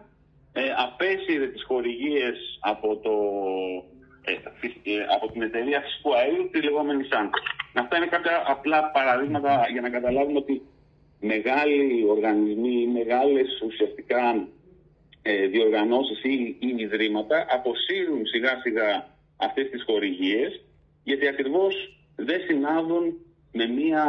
ε, 0.53 0.63
απέσυρε 0.77 1.47
τις 1.47 1.65
χορηγίες 1.65 2.59
από, 2.61 2.97
το, 2.97 3.15
ε, 4.25 4.33
ε, 4.33 5.05
από 5.15 5.33
την 5.33 5.43
εταιρεία 5.43 5.81
φυσικού 5.81 6.17
αέριου, 6.17 6.51
τη 6.51 6.63
λεγόμενη 6.63 7.05
ΣΑΝ. 7.05 7.31
Αυτά 7.75 7.97
είναι 7.97 8.07
κάποια 8.07 8.45
απλά 8.47 8.91
παραδείγματα 8.91 9.67
για 9.73 9.81
να 9.81 9.91
καταλάβουμε 9.91 10.39
ότι 10.39 10.63
μεγάλοι 11.21 12.05
οργανισμοί, 12.09 12.87
μεγάλες 12.87 13.63
ουσιαστικά 13.67 14.49
ε, 15.23 15.47
διοργανώσεις 15.47 16.23
ή, 16.23 16.57
ή 16.59 16.75
ιδρύματα 16.77 17.47
αποσύρουν 17.49 18.27
σιγά 18.27 18.61
σιγά 18.63 19.09
αυτές 19.37 19.71
τις 19.71 19.83
χορηγίες 19.85 20.65
γιατί 21.05 21.27
ακριβώς 21.29 21.97
δεν 22.17 22.41
συνάδουν 22.41 23.05
με, 23.53 23.67
μια, 23.67 24.05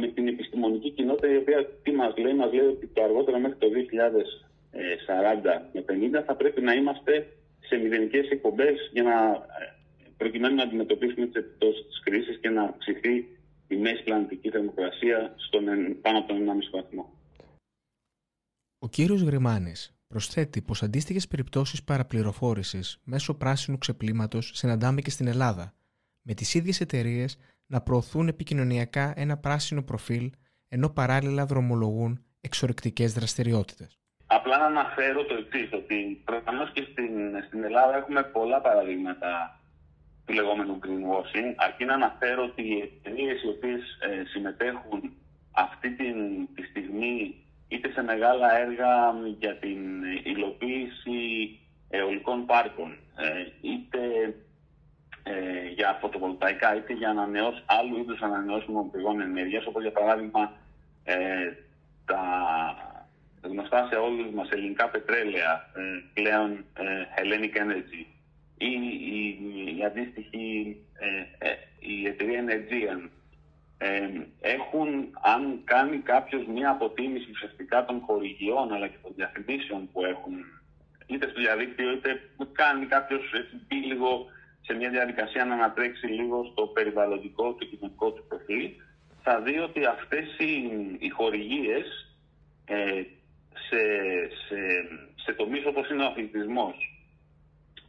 με 0.00 0.06
την 0.06 0.28
επιστημονική 0.28 0.90
κοινότητα 0.90 1.32
η 1.32 1.36
οποία 1.36 1.66
τι 1.82 1.90
μας 1.92 2.16
λέει, 2.16 2.34
μας 2.34 2.52
λέει 2.52 2.66
ότι 2.66 2.86
το 2.86 3.02
αργότερο 3.02 3.38
μέχρι 3.38 3.56
το 3.58 3.66
2040 3.66 3.72
με 5.72 5.84
50 6.20 6.22
θα 6.26 6.34
πρέπει 6.34 6.60
να 6.60 6.72
είμαστε 6.72 7.26
σε 7.58 7.76
μηδενικές 7.76 8.28
εκπομπές 8.30 8.90
για 8.92 9.02
να 9.02 9.46
προκειμένου 10.16 10.54
να 10.54 10.62
αντιμετωπίσουμε 10.62 11.26
τις 11.26 11.34
επιπτώσεις 11.34 11.86
της 11.86 12.00
κρίσης 12.00 12.38
και 12.40 12.48
να 12.48 12.62
αυξηθεί 12.62 13.14
η 13.68 13.76
μέση 13.76 14.02
πλανητική 14.02 14.50
θερμοκρασία 14.50 15.34
στον, 15.36 15.64
πάνω 16.00 16.18
από 16.18 16.28
τον 16.28 16.36
1,5 16.36 16.50
βαθμό. 16.72 17.12
Ο 18.78 18.88
κύριος 18.88 19.22
Γρημάνης 19.22 19.98
προσθέτει 20.06 20.62
πως 20.62 20.82
αντίστοιχες 20.82 21.28
περιπτώσεις 21.28 21.82
παραπληροφόρησης 21.84 23.00
μέσω 23.04 23.34
πράσινου 23.34 23.78
ξεπλήματος 23.78 24.50
συναντάμε 24.54 25.00
και 25.00 25.10
στην 25.10 25.26
Ελλάδα, 25.26 25.74
με 26.28 26.34
τις 26.34 26.54
ίδιες 26.54 26.80
εταιρείες 26.80 27.38
να 27.66 27.80
προωθούν 27.80 28.28
επικοινωνιακά 28.28 29.12
ένα 29.16 29.36
πράσινο 29.36 29.82
προφίλ, 29.82 30.30
ενώ 30.68 30.88
παράλληλα 30.88 31.46
δρομολογούν 31.46 32.24
εξορρεκτικές 32.40 33.12
δραστηριότητες. 33.12 33.98
Απλά 34.26 34.58
να 34.58 34.64
αναφέρω 34.64 35.24
το 35.24 35.34
εξής, 35.34 35.72
ότι 35.72 36.22
προφανώς 36.24 36.70
και 36.72 36.86
στην, 36.90 37.12
στην 37.46 37.64
Ελλάδα 37.64 37.96
έχουμε 37.96 38.22
πολλά 38.22 38.60
παραδείγματα 38.60 39.60
του 40.24 40.32
λεγόμενου 40.32 40.78
greenwashing, 40.82 41.54
αρκεί 41.56 41.84
να 41.84 41.94
αναφέρω 41.94 42.42
ότι 42.44 42.62
οι 42.62 42.78
εταιρείες 42.80 43.42
οι 43.42 43.48
οποίες 43.48 43.80
ε, 43.80 44.24
συμμετέχουν 44.24 45.00
αυτή 45.50 45.96
την, 45.96 46.16
τη 46.54 46.62
στιγμή 46.62 47.44
είτε 47.68 47.90
σε 47.90 48.02
μεγάλα 48.02 48.58
έργα 48.58 48.92
για 49.38 49.58
την 49.58 49.80
υλοποίηση 50.24 51.20
αιωλικών 51.88 52.46
πάρκων, 52.46 52.90
ε, 53.16 53.28
είτε 53.60 53.98
ε, 55.30 55.68
για 55.68 55.98
φωτοβολταϊκά, 56.00 56.76
είτε 56.76 56.92
για 56.92 57.10
ανανεώσεις, 57.10 57.64
άλλου 57.66 57.98
είδους 57.98 58.20
ανανεώσιμων 58.20 58.90
πηγών 58.90 59.20
ενέργειας, 59.20 59.66
όπως 59.66 59.82
για 59.82 59.92
παράδειγμα 59.92 60.52
ε, 61.04 61.16
τα 62.04 62.22
γνωστά 63.42 63.86
σε 63.90 63.94
όλους 63.94 64.34
μας 64.34 64.50
ελληνικά 64.50 64.88
πετρέλαια, 64.88 65.70
πλέον 66.14 66.64
Hellenic 67.16 67.56
Energy, 67.56 68.04
ή 68.58 68.66
η, 68.66 69.38
η, 69.78 69.84
αντίστοιχη 69.84 70.76
η 71.78 72.06
εταιρεία 72.06 72.44
Energean, 72.46 73.08
έχουν, 74.40 74.88
αν 75.22 75.60
κάνει 75.64 75.96
κάποιος 75.96 76.46
μία 76.46 76.70
αποτίμηση 76.70 77.30
ουσιαστικά 77.30 77.84
των 77.84 78.00
χορηγιών 78.06 78.72
αλλά 78.72 78.86
και 78.86 78.96
των 79.02 79.12
διαφημίσεων 79.16 79.88
που 79.92 80.04
έχουν 80.04 80.34
είτε 81.06 81.28
στο 81.28 81.40
διαδίκτυο 81.40 81.92
είτε 81.92 82.20
κάνει 82.52 82.86
κάποιος 82.86 83.22
πει 83.68 83.76
λίγο 83.76 84.26
σε 84.68 84.74
μια 84.74 84.90
διαδικασία 84.90 85.44
να 85.44 85.54
ανατρέξει 85.54 86.06
λίγο 86.06 86.44
στο 86.52 86.66
περιβαλλοντικό 86.66 87.52
του 87.52 87.68
κοινωνικό 87.68 88.10
του 88.12 88.24
προφίλ 88.28 88.70
θα 89.22 89.40
δει 89.40 89.58
ότι 89.58 89.84
αυτές 89.84 90.38
οι, 90.38 90.52
οι 90.98 91.08
χορηγίες 91.08 91.86
ε, 92.64 93.02
σε, 93.66 93.80
σε, 94.46 94.58
σε 95.14 95.32
τομείς 95.32 95.66
όπως 95.66 95.90
είναι 95.90 96.02
ο 96.02 96.06
αθλητισμός, 96.06 96.76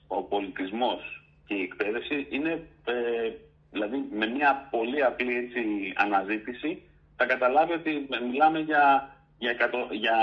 ο 0.08 0.24
πολιτισμός 0.24 1.24
και 1.46 1.54
η 1.54 1.62
εκπαίδευση 1.62 2.28
είναι 2.30 2.52
ε, 2.86 3.32
δηλαδή 3.72 3.98
με 4.12 4.26
μια 4.28 4.68
πολύ 4.72 5.04
απλή 5.04 5.38
έτσι, 5.38 5.94
αναζήτηση, 5.96 6.82
θα 7.16 7.26
καταλάβει 7.26 7.74
ότι 7.74 8.08
μιλάμε 8.32 8.60
για, 8.60 9.16
για, 9.38 9.50
εκατο, 9.50 9.88
για 9.92 10.18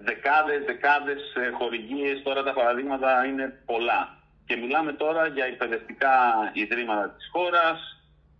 δεκάδες, 0.00 0.64
δεκάδες 0.64 1.34
ε, 1.34 1.50
χορηγίες, 1.50 2.22
τώρα 2.22 2.42
τα 2.42 2.52
παραδείγματα 2.52 3.24
είναι 3.24 3.62
πολλά. 3.66 4.19
Και 4.50 4.56
μιλάμε 4.56 4.92
τώρα 4.92 5.26
για 5.26 5.44
εκπαιδευτικά 5.44 6.14
ιδρύματα 6.52 7.10
της 7.10 7.28
χώρας, 7.32 7.78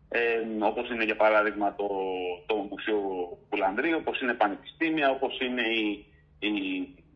ε, 0.09 0.20
όπως 0.61 0.90
είναι 0.90 1.05
για 1.05 1.16
παράδειγμα 1.16 1.75
το, 1.75 1.88
το 2.46 2.55
Μουσείο 2.55 3.01
Πουλανδρίου, 3.49 3.96
όπως 3.96 4.20
είναι 4.20 4.35
πανεπιστήμια, 4.35 5.11
όπως 5.11 5.40
είναι 5.40 5.62
η, 5.62 6.07
η, 6.38 6.49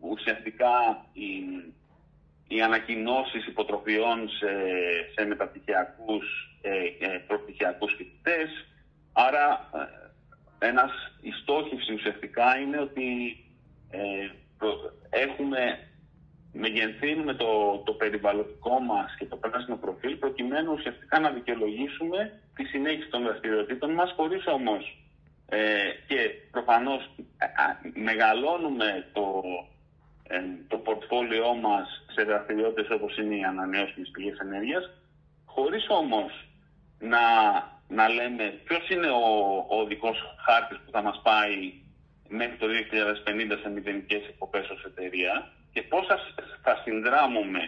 ουσιαστικά 0.01 1.07
η, 1.13 1.29
οι 2.49 2.63
ανακοινώσεις 2.63 3.47
υποτροφιών 3.47 4.29
σε, 4.29 4.53
σε 5.15 5.27
μεταπτυχιακούς 5.27 6.27
ε, 6.63 7.07
ε, 7.07 7.19
προπτυχιακούς 7.27 7.95
φοιτητές. 7.97 8.51
Άρα 9.13 9.71
ε, 10.61 10.67
ένας, 10.69 10.93
η 11.21 11.31
στόχευση 11.31 11.93
ουσιαστικά 11.93 12.59
είναι 12.59 12.79
ότι 12.81 13.37
ε, 13.91 14.29
έχουμε, 15.11 15.79
μεγενθύνουμε 16.55 17.35
το, 17.35 17.83
το 17.85 17.93
περιβαλλοντικό 17.93 18.81
μας 18.81 19.14
και 19.19 19.25
το 19.27 19.37
πράσινο 19.37 19.77
προφίλ 19.77 20.17
προκειμένου 20.17 20.73
ουσιαστικά 20.73 21.21
να 21.21 21.31
δικαιολογήσουμε 21.31 22.40
τη 22.55 22.64
συνέχιση 22.64 23.09
των 23.09 23.23
δραστηριοτήτων 23.23 23.90
μας 23.90 24.12
χωρίς 24.17 24.47
όμως 24.47 24.99
ε, 25.49 25.59
και 26.07 26.31
προφανώς 26.51 27.11
μεγαλώνουμε 27.95 29.07
το, 29.12 29.43
ε, 30.29 30.40
το 30.69 30.77
πορτφόλιό 30.77 31.55
μας 31.55 32.05
σε 32.12 32.23
δραστηριότητες 32.23 32.90
όπως 32.90 33.17
είναι 33.17 33.35
οι 33.35 33.45
ανανεώσιμες 33.45 34.11
πηγές 34.12 34.38
ενέργειας, 34.38 34.90
χωρίς 35.45 35.87
όμως 35.88 36.49
να, 36.99 37.21
να 37.88 38.09
λέμε 38.09 38.61
ποιος 38.64 38.90
είναι 38.90 39.11
ο, 39.11 39.64
ο 39.69 39.85
δικός 39.85 40.19
χάρτης 40.47 40.79
που 40.85 40.90
θα 40.90 41.03
μας 41.03 41.21
πάει 41.23 41.73
μέχρι 42.29 42.57
το 42.57 42.67
2050 42.67 43.59
σε 43.62 43.71
μηδενικές 43.71 44.23
εκπομπές 44.29 44.69
ως 44.69 44.85
εταιρεία 44.85 45.53
και 45.73 45.83
πώς 45.83 46.07
θα 46.07 46.19
συνδράμουμε 46.85 47.62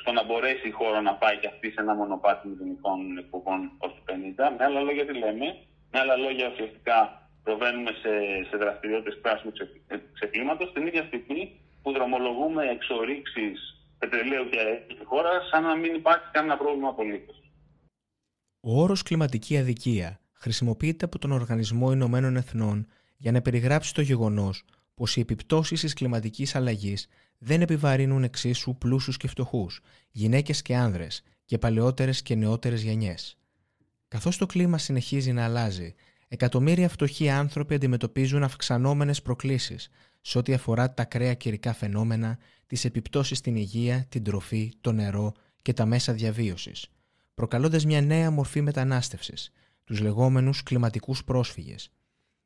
στο 0.00 0.10
να 0.12 0.22
μπορέσει 0.24 0.66
η 0.68 0.76
χώρα 0.80 1.00
να 1.00 1.14
πάει 1.22 1.36
και 1.40 1.50
αυτή 1.52 1.66
σε 1.70 1.80
ένα 1.84 1.94
μονοπάτι 1.94 2.48
μηδενικών 2.48 3.18
εκπομπών 3.22 3.60
ως 3.84 3.90
το 3.96 4.02
50. 4.06 4.14
Με 4.56 4.64
άλλα 4.64 4.80
λόγια 4.80 5.06
τι 5.06 5.14
λέμε, 5.22 5.46
με 5.90 5.98
άλλα 6.02 6.16
λόγια 6.16 6.46
ουσιαστικά 6.52 6.98
προβαίνουμε 7.42 7.90
σε, 8.02 8.12
σε 8.48 8.56
δραστηριότητες 8.56 9.20
πράσινου 9.22 9.52
ξεκλήματος 10.18 10.72
την 10.72 10.86
ίδια 10.86 11.04
στιγμή 11.10 11.42
που 11.82 11.92
δρομολογούμε 11.92 12.62
εξορίξεις 12.76 13.58
πετρελαίου 13.98 14.48
και 14.48 14.58
αερίου 14.58 14.94
στη 14.94 15.04
χώρα 15.04 15.30
σαν 15.50 15.62
να 15.62 15.74
μην 15.76 15.94
υπάρχει 15.94 16.26
κανένα 16.32 16.56
πρόβλημα 16.56 16.88
απολύτως. 16.88 17.36
Ο 18.60 18.82
όρος 18.82 19.02
κλιματική 19.02 19.58
αδικία 19.58 20.20
χρησιμοποιείται 20.32 21.04
από 21.04 21.18
τον 21.18 21.32
Οργανισμό 21.32 21.92
Ηνωμένων 21.92 22.36
Εθνών 22.36 22.86
για 23.16 23.32
να 23.32 23.42
περιγράψει 23.42 23.94
το 23.94 24.00
γεγονός 24.00 24.64
πως 25.00 25.16
οι 25.16 25.20
επιπτώσεις 25.20 25.80
της 25.80 25.92
κλιματικής 25.92 26.54
αλλαγής 26.54 27.06
δεν 27.38 27.60
επιβαρύνουν 27.60 28.24
εξίσου 28.24 28.76
πλούσιους 28.76 29.16
και 29.16 29.28
φτωχούς, 29.28 29.80
γυναίκες 30.10 30.62
και 30.62 30.76
άνδρες 30.76 31.22
και 31.44 31.58
παλαιότερες 31.58 32.22
και 32.22 32.34
νεότερες 32.34 32.82
γενιές. 32.82 33.38
Καθώς 34.08 34.36
το 34.36 34.46
κλίμα 34.46 34.78
συνεχίζει 34.78 35.32
να 35.32 35.44
αλλάζει, 35.44 35.94
εκατομμύρια 36.28 36.88
φτωχοί 36.88 37.28
άνθρωποι 37.28 37.74
αντιμετωπίζουν 37.74 38.42
αυξανόμενες 38.42 39.22
προκλήσεις 39.22 39.88
σε 40.20 40.38
ό,τι 40.38 40.52
αφορά 40.52 40.94
τα 40.94 41.02
ακραία 41.02 41.34
καιρικά 41.34 41.72
φαινόμενα, 41.72 42.38
τις 42.66 42.84
επιπτώσεις 42.84 43.38
στην 43.38 43.56
υγεία, 43.56 44.06
την 44.08 44.24
τροφή, 44.24 44.72
το 44.80 44.92
νερό 44.92 45.32
και 45.62 45.72
τα 45.72 45.86
μέσα 45.86 46.12
διαβίωσης, 46.12 46.86
προκαλώντας 47.34 47.84
μια 47.84 48.00
νέα 48.00 48.30
μορφή 48.30 48.60
μετανάστευσης, 48.60 49.52
τους 49.84 50.00
λεγόμενους 50.00 50.62
κλιματικούς 50.62 51.24
πρόσφυγες. 51.24 51.90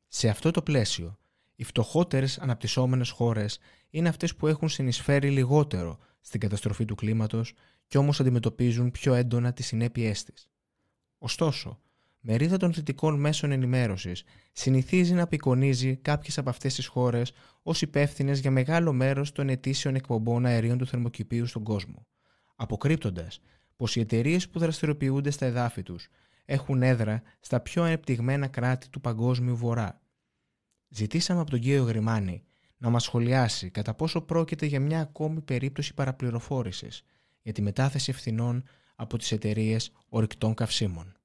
Σε 0.07 0.29
αυτό 0.29 0.51
το 0.51 0.61
πλαίσιο, 0.61 1.17
οι 1.55 1.63
φτωχότερες 1.63 2.39
αναπτυσσόμενες 2.39 3.09
χώρες 3.09 3.59
είναι 3.89 4.09
αυτές 4.09 4.35
που 4.35 4.47
έχουν 4.47 4.69
συνεισφέρει 4.69 5.29
λιγότερο 5.29 5.97
στην 6.21 6.39
καταστροφή 6.39 6.85
του 6.85 6.95
κλίματος 6.95 7.53
και 7.87 7.97
όμως 7.97 8.19
αντιμετωπίζουν 8.19 8.91
πιο 8.91 9.13
έντονα 9.13 9.53
τις 9.53 9.65
συνέπειές 9.65 10.23
της. 10.23 10.49
Ωστόσο, 11.17 11.79
μερίδα 12.19 12.57
των 12.57 12.73
θετικών 12.73 13.19
μέσων 13.19 13.51
ενημέρωσης 13.51 14.23
συνηθίζει 14.51 15.13
να 15.13 15.23
απεικονίζει 15.23 15.95
κάποιες 15.95 16.37
από 16.37 16.49
αυτές 16.49 16.75
τις 16.75 16.87
χώρες 16.87 17.31
ως 17.63 17.81
υπεύθυνες 17.81 18.39
για 18.39 18.51
μεγάλο 18.51 18.93
μέρος 18.93 19.31
των 19.31 19.49
ετήσιων 19.49 19.95
εκπομπών 19.95 20.45
αερίων 20.45 20.77
του 20.77 20.87
θερμοκηπίου 20.87 21.45
στον 21.45 21.63
κόσμο, 21.63 22.07
αποκρύπτοντας 22.55 23.41
πως 23.75 23.95
οι 23.95 23.99
εταιρείες 23.99 24.49
που 24.49 24.59
δραστηριοποιούνται 24.59 25.29
στα 25.29 25.45
εδάφη 25.45 25.83
τους 25.83 26.07
έχουν 26.45 26.83
έδρα 26.83 27.21
στα 27.39 27.59
πιο 27.59 27.83
ανεπτυγμένα 27.83 28.47
κράτη 28.47 28.89
του 28.89 29.01
παγκόσμιου 29.01 29.55
βορρά. 29.55 30.01
Ζητήσαμε 30.97 31.39
από 31.41 31.49
τον 31.49 31.59
κύριο 31.59 31.83
Γρημάνη 31.83 32.43
να 32.77 32.89
μας 32.89 33.03
σχολιάσει 33.03 33.69
κατά 33.69 33.93
πόσο 33.93 34.21
πρόκειται 34.21 34.65
για 34.65 34.79
μια 34.79 34.99
ακόμη 34.99 35.41
περίπτωση 35.41 35.93
παραπληροφόρησης 35.93 37.05
για 37.41 37.53
τη 37.53 37.61
μετάθεση 37.61 38.11
ευθυνών 38.11 38.63
από 38.95 39.17
τις 39.17 39.31
εταιρείες 39.31 39.91
ορυκτών 40.09 40.53
καυσίμων. 40.53 41.15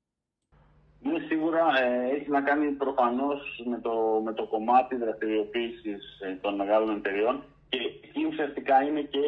Είναι 1.04 1.18
σίγουρα 1.28 1.64
ε, 1.82 2.16
έχει 2.16 2.30
να 2.30 2.40
κάνει 2.40 2.70
προφανώς 2.70 3.62
με 3.70 3.78
το, 3.80 4.20
με 4.24 4.32
το 4.32 4.46
κομμάτι 4.46 4.96
δραστηριοποίησης 4.96 6.20
ε, 6.20 6.38
των 6.40 6.54
μεγάλων 6.54 6.96
εταιρεών 6.96 7.42
και 7.68 7.78
εκεί 8.04 8.24
ουσιαστικά 8.28 8.82
είναι 8.82 9.00
και 9.00 9.18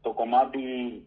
το 0.00 0.12
κομμάτι 0.12 0.60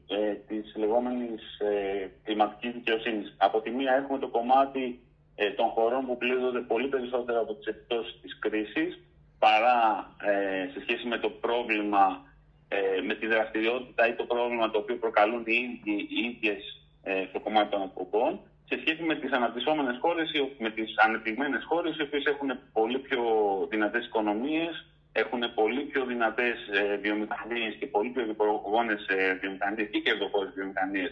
ε, 0.07 0.33
της 0.47 0.75
λεγόμενης 0.75 1.59
ε, 1.59 2.09
κλιματικής 2.23 2.71
δικαιοσύνης. 2.73 3.35
Από 3.37 3.61
τη 3.61 3.69
μία 3.69 3.93
έχουμε 3.93 4.19
το 4.19 4.27
κομμάτι 4.27 4.99
ε, 5.35 5.49
των 5.51 5.67
χωρών 5.67 6.05
που 6.05 6.17
πλήττονται 6.17 6.59
πολύ 6.59 6.87
περισσότερο 6.87 7.41
από 7.41 7.53
τις 7.53 7.65
επιπτώσεις 7.65 8.19
της 8.21 8.39
κρίσης 8.39 8.99
παρά 9.39 10.09
ε, 10.21 10.69
σε 10.73 10.81
σχέση 10.81 11.07
με 11.07 11.17
το 11.17 11.29
πρόβλημα, 11.29 12.21
ε, 12.67 13.01
με 13.01 13.13
τη 13.13 13.27
δραστηριότητα 13.27 14.07
ή 14.07 14.13
το 14.13 14.23
πρόβλημα 14.23 14.71
το 14.71 14.77
οποίο 14.77 14.95
προκαλούν 14.95 15.43
οι, 15.45 15.53
ίδιοι, 15.53 16.07
οι 16.09 16.25
ίδιες 16.25 16.61
ε, 17.03 17.25
στο 17.29 17.39
κομμάτι 17.39 17.69
των 17.69 17.81
εκπομπών 17.81 18.39
σε 18.69 18.79
σχέση 18.79 19.01
με 19.03 19.15
τις 19.15 19.31
αναπτυσσόμενες 19.31 19.97
χώρες, 20.01 20.31
με 20.57 20.69
τις 20.69 20.97
ανεπτυγμένες 20.97 21.63
χώρες, 21.63 21.97
οι 21.97 22.01
οποίες 22.01 22.25
έχουν 22.25 22.49
πολύ 22.73 22.99
πιο 22.99 23.21
δυνατές 23.69 24.05
οικονομίες, 24.05 24.85
έχουν 25.11 25.53
πολύ 25.53 25.81
πιο 25.81 26.05
δυνατές 26.05 26.55
ε, 26.73 26.95
βιομηχανίες 26.95 27.75
και 27.79 27.87
πολύ 27.87 28.09
πιο 28.09 28.25
διπρογόνες 28.25 29.05
ε, 29.07 29.33
βιομηχανίες 29.41 29.89
και 29.91 29.99
κερδοφόρες 29.99 30.53
βιομηχανίες 30.53 31.11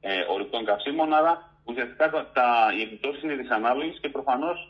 ε, 0.00 0.10
ορυκτών 0.32 0.64
καυσίμων, 0.64 1.14
άρα 1.14 1.53
ουσιαστικά 1.64 2.10
τα, 2.10 2.30
τα, 2.32 2.46
οι 2.76 2.82
επιπτώσεις 2.82 3.22
είναι 3.22 3.34
δυσανάλογε 3.34 3.92
και 4.00 4.08
προφανώς 4.08 4.68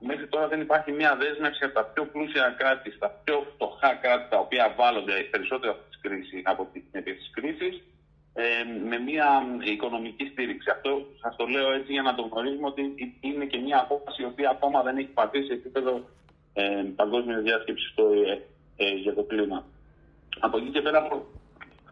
μέχρι 0.00 0.26
τώρα 0.26 0.48
δεν 0.48 0.60
υπάρχει 0.60 0.92
μια 0.92 1.16
δέσμευση 1.16 1.64
από 1.64 1.74
τα 1.74 1.84
πιο 1.84 2.04
πλούσια 2.12 2.54
κράτη, 2.58 2.90
στα 2.90 3.08
πιο 3.24 3.46
φτωχά 3.54 3.94
κράτη 4.02 4.30
τα 4.30 4.38
οποία 4.38 4.74
βάλλονται 4.76 5.12
περισσότερο 5.30 5.72
από, 5.72 5.82
τις 5.88 5.98
κρίση, 6.00 6.42
από 6.44 6.68
την 6.72 6.82
της 7.04 7.30
κρίσης, 7.36 7.82
ε, 8.34 8.44
με 8.88 8.98
μια 8.98 9.28
οικονομική 9.72 10.24
στήριξη. 10.32 10.70
Αυτό 10.70 11.06
σας 11.20 11.36
το 11.36 11.46
λέω 11.46 11.72
έτσι 11.72 11.92
για 11.92 12.02
να 12.02 12.14
το 12.14 12.22
γνωρίζουμε 12.22 12.66
ότι 12.66 12.82
είναι 13.20 13.44
και 13.44 13.58
μια 13.58 13.78
απόφαση 13.80 14.22
η 14.22 14.24
οποία 14.32 14.50
ακόμα 14.50 14.82
δεν 14.82 14.96
έχει 14.96 15.12
πατήσει 15.20 15.46
σε 15.46 15.52
επίπεδο 15.52 15.92
ε, 16.54 16.84
παγκόσμιας 16.96 17.42
διάσκεψης 17.42 17.94
ε, 18.76 18.94
για 18.94 19.14
το 19.14 19.22
κλίμα. 19.22 19.64
Από 20.38 20.56
εκεί 20.58 20.70
και 20.70 20.80
πέρα, 20.80 21.08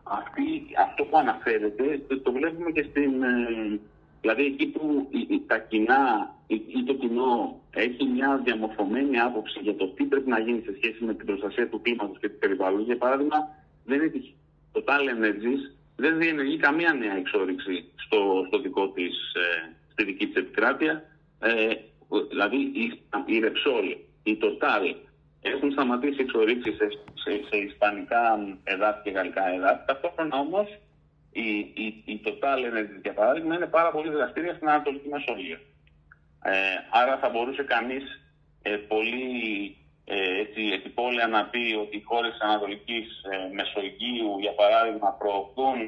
αυτή, 0.02 0.42
αυτό 0.86 1.04
που 1.04 1.16
αναφέρεται 1.18 2.00
το 2.22 2.32
βλέπουμε 2.32 2.70
και 2.70 2.86
στην, 2.90 3.22
ε, 3.22 3.80
Δηλαδή 4.24 4.44
εκεί 4.44 4.66
που 4.66 5.08
τα 5.46 5.58
κοινά 5.58 6.34
ή 6.46 6.84
το 6.86 6.94
κοινό 6.94 7.60
έχει 7.70 8.04
μια 8.04 8.40
διαμορφωμένη 8.44 9.20
άποψη 9.20 9.58
για 9.62 9.74
το 9.76 9.88
τι 9.88 10.04
πρέπει 10.04 10.28
να 10.28 10.38
γίνει 10.38 10.62
σε 10.66 10.74
σχέση 10.76 11.04
με 11.04 11.14
την 11.14 11.26
προστασία 11.26 11.68
του 11.68 11.80
κλίματος 11.82 12.18
και 12.20 12.28
του 12.28 12.38
περιβάλλοντος, 12.38 12.86
για 12.86 12.98
παράδειγμα, 12.98 13.38
δεν 13.84 14.00
έχει 14.00 14.34
το 14.72 14.84
Total 14.86 15.04
Energies 15.16 15.62
δεν 15.96 16.18
διενεργεί 16.18 16.56
καμία 16.56 16.92
νέα 16.92 17.16
εξόριξη 17.16 17.84
στο, 17.94 18.44
στο 18.46 18.58
δικό 18.58 18.88
της, 18.88 19.14
ε, 19.34 19.74
στη 19.92 20.04
δική 20.04 20.26
της 20.26 20.42
επικράτεια. 20.42 21.02
Ε, 21.40 21.74
δηλαδή 22.28 22.56
η, 22.56 22.84
η 23.26 23.42
Repsol, 23.44 23.96
η 24.22 24.38
Total 24.42 24.94
έχουν 25.42 25.70
σταματήσει 25.70 26.20
εξορίξεις 26.20 26.74
σε, 26.76 26.86
σε, 27.14 27.30
σε 27.50 27.56
ισπανικά 27.56 28.22
εδάφη 28.64 29.00
και 29.02 29.10
γαλλικά 29.10 29.48
εδάφη. 29.54 29.84
Ταυτόχρονα 29.86 30.38
όμως 30.38 30.68
η, 31.42 31.48
η, 31.84 31.86
η 32.12 32.20
Total 32.24 32.58
Energy, 32.70 32.96
για 33.02 33.12
παράδειγμα, 33.12 33.54
είναι 33.54 33.66
πάρα 33.66 33.90
πολύ 33.90 34.10
δραστήρια 34.10 34.54
στην 34.54 34.68
Ανατολική 34.68 35.08
Μεσόγειο. 35.08 35.58
Ε, 36.42 36.52
άρα 36.90 37.18
θα 37.18 37.28
μπορούσε 37.28 37.62
κανείς 37.62 38.04
ε, 38.62 38.76
πολύ 38.76 39.28
ε, 40.04 40.40
έτσι, 40.40 40.60
επιπόλαια 40.78 41.26
να 41.26 41.44
πει 41.44 41.64
ότι 41.82 41.96
οι 41.96 42.06
χώρες 42.10 42.30
της 42.32 42.40
Ανατολικής 42.40 43.06
ε, 43.30 43.54
Μεσογείου, 43.54 44.30
για 44.40 44.54
παράδειγμα, 44.60 45.08
προωθούν 45.20 45.78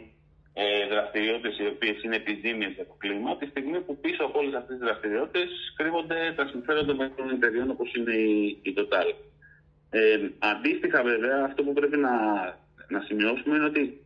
ε, 0.52 0.86
δραστηριότητες 0.92 1.58
οι 1.58 1.66
οποίες 1.66 2.02
είναι 2.02 2.16
επιζήμιες 2.16 2.72
για 2.72 2.86
το 2.86 2.94
κλίμα, 2.98 3.36
τη 3.36 3.46
στιγμή 3.46 3.80
που 3.80 3.98
πίσω 4.00 4.24
από 4.24 4.38
όλες 4.38 4.54
αυτές 4.54 4.76
τις 4.76 4.86
δραστηριότητες 4.86 5.48
κρύβονται 5.76 6.32
τα 6.36 6.46
συμφέροντα 6.46 6.94
των 7.16 7.30
εταιριών 7.30 7.70
όπως 7.70 7.94
είναι 7.94 8.14
η, 8.14 8.58
η 8.62 8.74
Total. 8.78 9.08
Ε, 9.90 10.18
αντίστοιχα 10.38 11.02
βέβαια 11.02 11.44
αυτό 11.44 11.62
που 11.62 11.72
πρέπει 11.72 11.96
να, 11.96 12.14
να 12.88 13.00
σημειώσουμε 13.00 13.56
είναι 13.56 13.64
ότι 13.64 14.05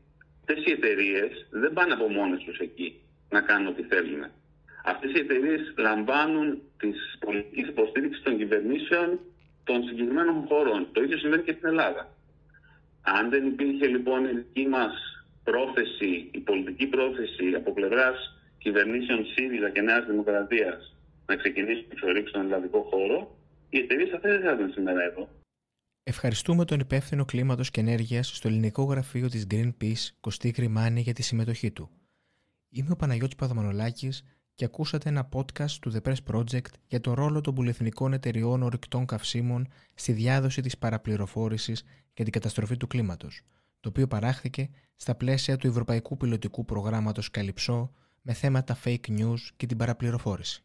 αυτές 0.51 0.65
οι 0.67 0.71
εταιρείες 0.71 1.47
δεν 1.51 1.73
πάνε 1.73 1.93
από 1.93 2.09
μόνες 2.09 2.43
τους 2.45 2.59
εκεί 2.59 3.01
να 3.31 3.41
κάνουν 3.41 3.67
ό,τι 3.67 3.83
θέλουν. 3.83 4.23
Αυτές 4.85 5.11
οι 5.13 5.19
εταιρείες 5.19 5.75
λαμβάνουν 5.79 6.63
τις 6.79 7.17
πολιτική 7.21 7.61
υποστήριξη 7.61 8.23
των 8.23 8.37
κυβερνήσεων 8.37 9.19
των 9.65 9.83
συγκεκριμένων 9.83 10.45
χωρών. 10.49 10.89
Το 10.93 11.03
ίδιο 11.03 11.19
συμβαίνει 11.19 11.43
και 11.43 11.53
στην 11.53 11.69
Ελλάδα. 11.69 12.15
Αν 13.03 13.31
δεν 13.31 13.47
υπήρχε 13.47 13.87
λοιπόν 13.87 14.25
η 14.25 14.33
δική 14.33 14.69
μας 14.69 14.93
πρόθεση, 15.45 16.29
η 16.33 16.39
πολιτική 16.39 16.87
πρόθεση 16.87 17.55
από 17.57 17.73
πλευράς 17.73 18.17
κυβερνήσεων 18.59 19.27
ΣΥΡΙΖΑ 19.27 19.71
και 19.71 19.81
Νέας 19.81 20.07
Δημοκρατίας 20.07 20.95
να 21.27 21.37
ξεκινήσει 21.37 21.83
την 21.83 21.91
εξορίξη 21.93 22.29
στον 22.29 22.45
ελλαδικό 22.45 22.81
χώρο, 22.91 23.37
οι 23.71 23.79
εταιρείες 23.79 24.13
αυτές 24.13 24.33
δεν 24.33 24.43
θα 24.43 24.53
ήταν 24.53 24.71
σήμερα 24.71 25.03
εδώ. 25.03 25.29
Ευχαριστούμε 26.03 26.65
τον 26.65 26.81
υπεύθυνο 26.81 27.25
κλίματος 27.25 27.71
και 27.71 27.81
ενέργειας 27.81 28.37
στο 28.37 28.49
ελληνικό 28.49 28.83
γραφείο 28.83 29.29
της 29.29 29.47
Greenpeace, 29.51 30.09
Κωστή 30.21 30.51
Γκριμάνη, 30.51 31.01
για 31.01 31.13
τη 31.13 31.23
συμμετοχή 31.23 31.71
του. 31.71 31.91
Είμαι 32.69 32.91
ο 32.91 32.97
Παναγιώτης 32.97 33.37
Παδομανολάκης 33.37 34.23
και 34.55 34.65
ακούσατε 34.65 35.09
ένα 35.09 35.29
podcast 35.33 35.71
του 35.71 35.93
The 35.93 36.09
Press 36.09 36.35
Project 36.35 36.73
για 36.87 37.01
το 37.01 37.15
ρόλο 37.15 37.41
των 37.41 37.55
πολυεθνικών 37.55 38.13
εταιριών 38.13 38.63
ορυκτών 38.63 39.07
καυσίμων 39.07 39.69
στη 39.95 40.13
διάδοση 40.13 40.61
της 40.61 40.79
παραπληροφόρησης 40.79 41.83
και 42.13 42.23
την 42.23 42.33
καταστροφή 42.33 42.77
του 42.77 42.87
κλίματος, 42.87 43.43
το 43.81 43.89
οποίο 43.89 44.07
παράχθηκε 44.07 44.71
στα 44.97 45.15
πλαίσια 45.15 45.57
του 45.57 45.67
Ευρωπαϊκού 45.67 46.17
Πιλωτικού 46.17 46.65
Προγράμματος 46.65 47.31
Καλυψό 47.31 47.93
με 48.23 48.33
θέματα 48.33 48.79
fake 48.85 49.09
news 49.09 49.39
και 49.57 49.67
την 49.67 49.77
παραπληροφόρηση. 49.77 50.63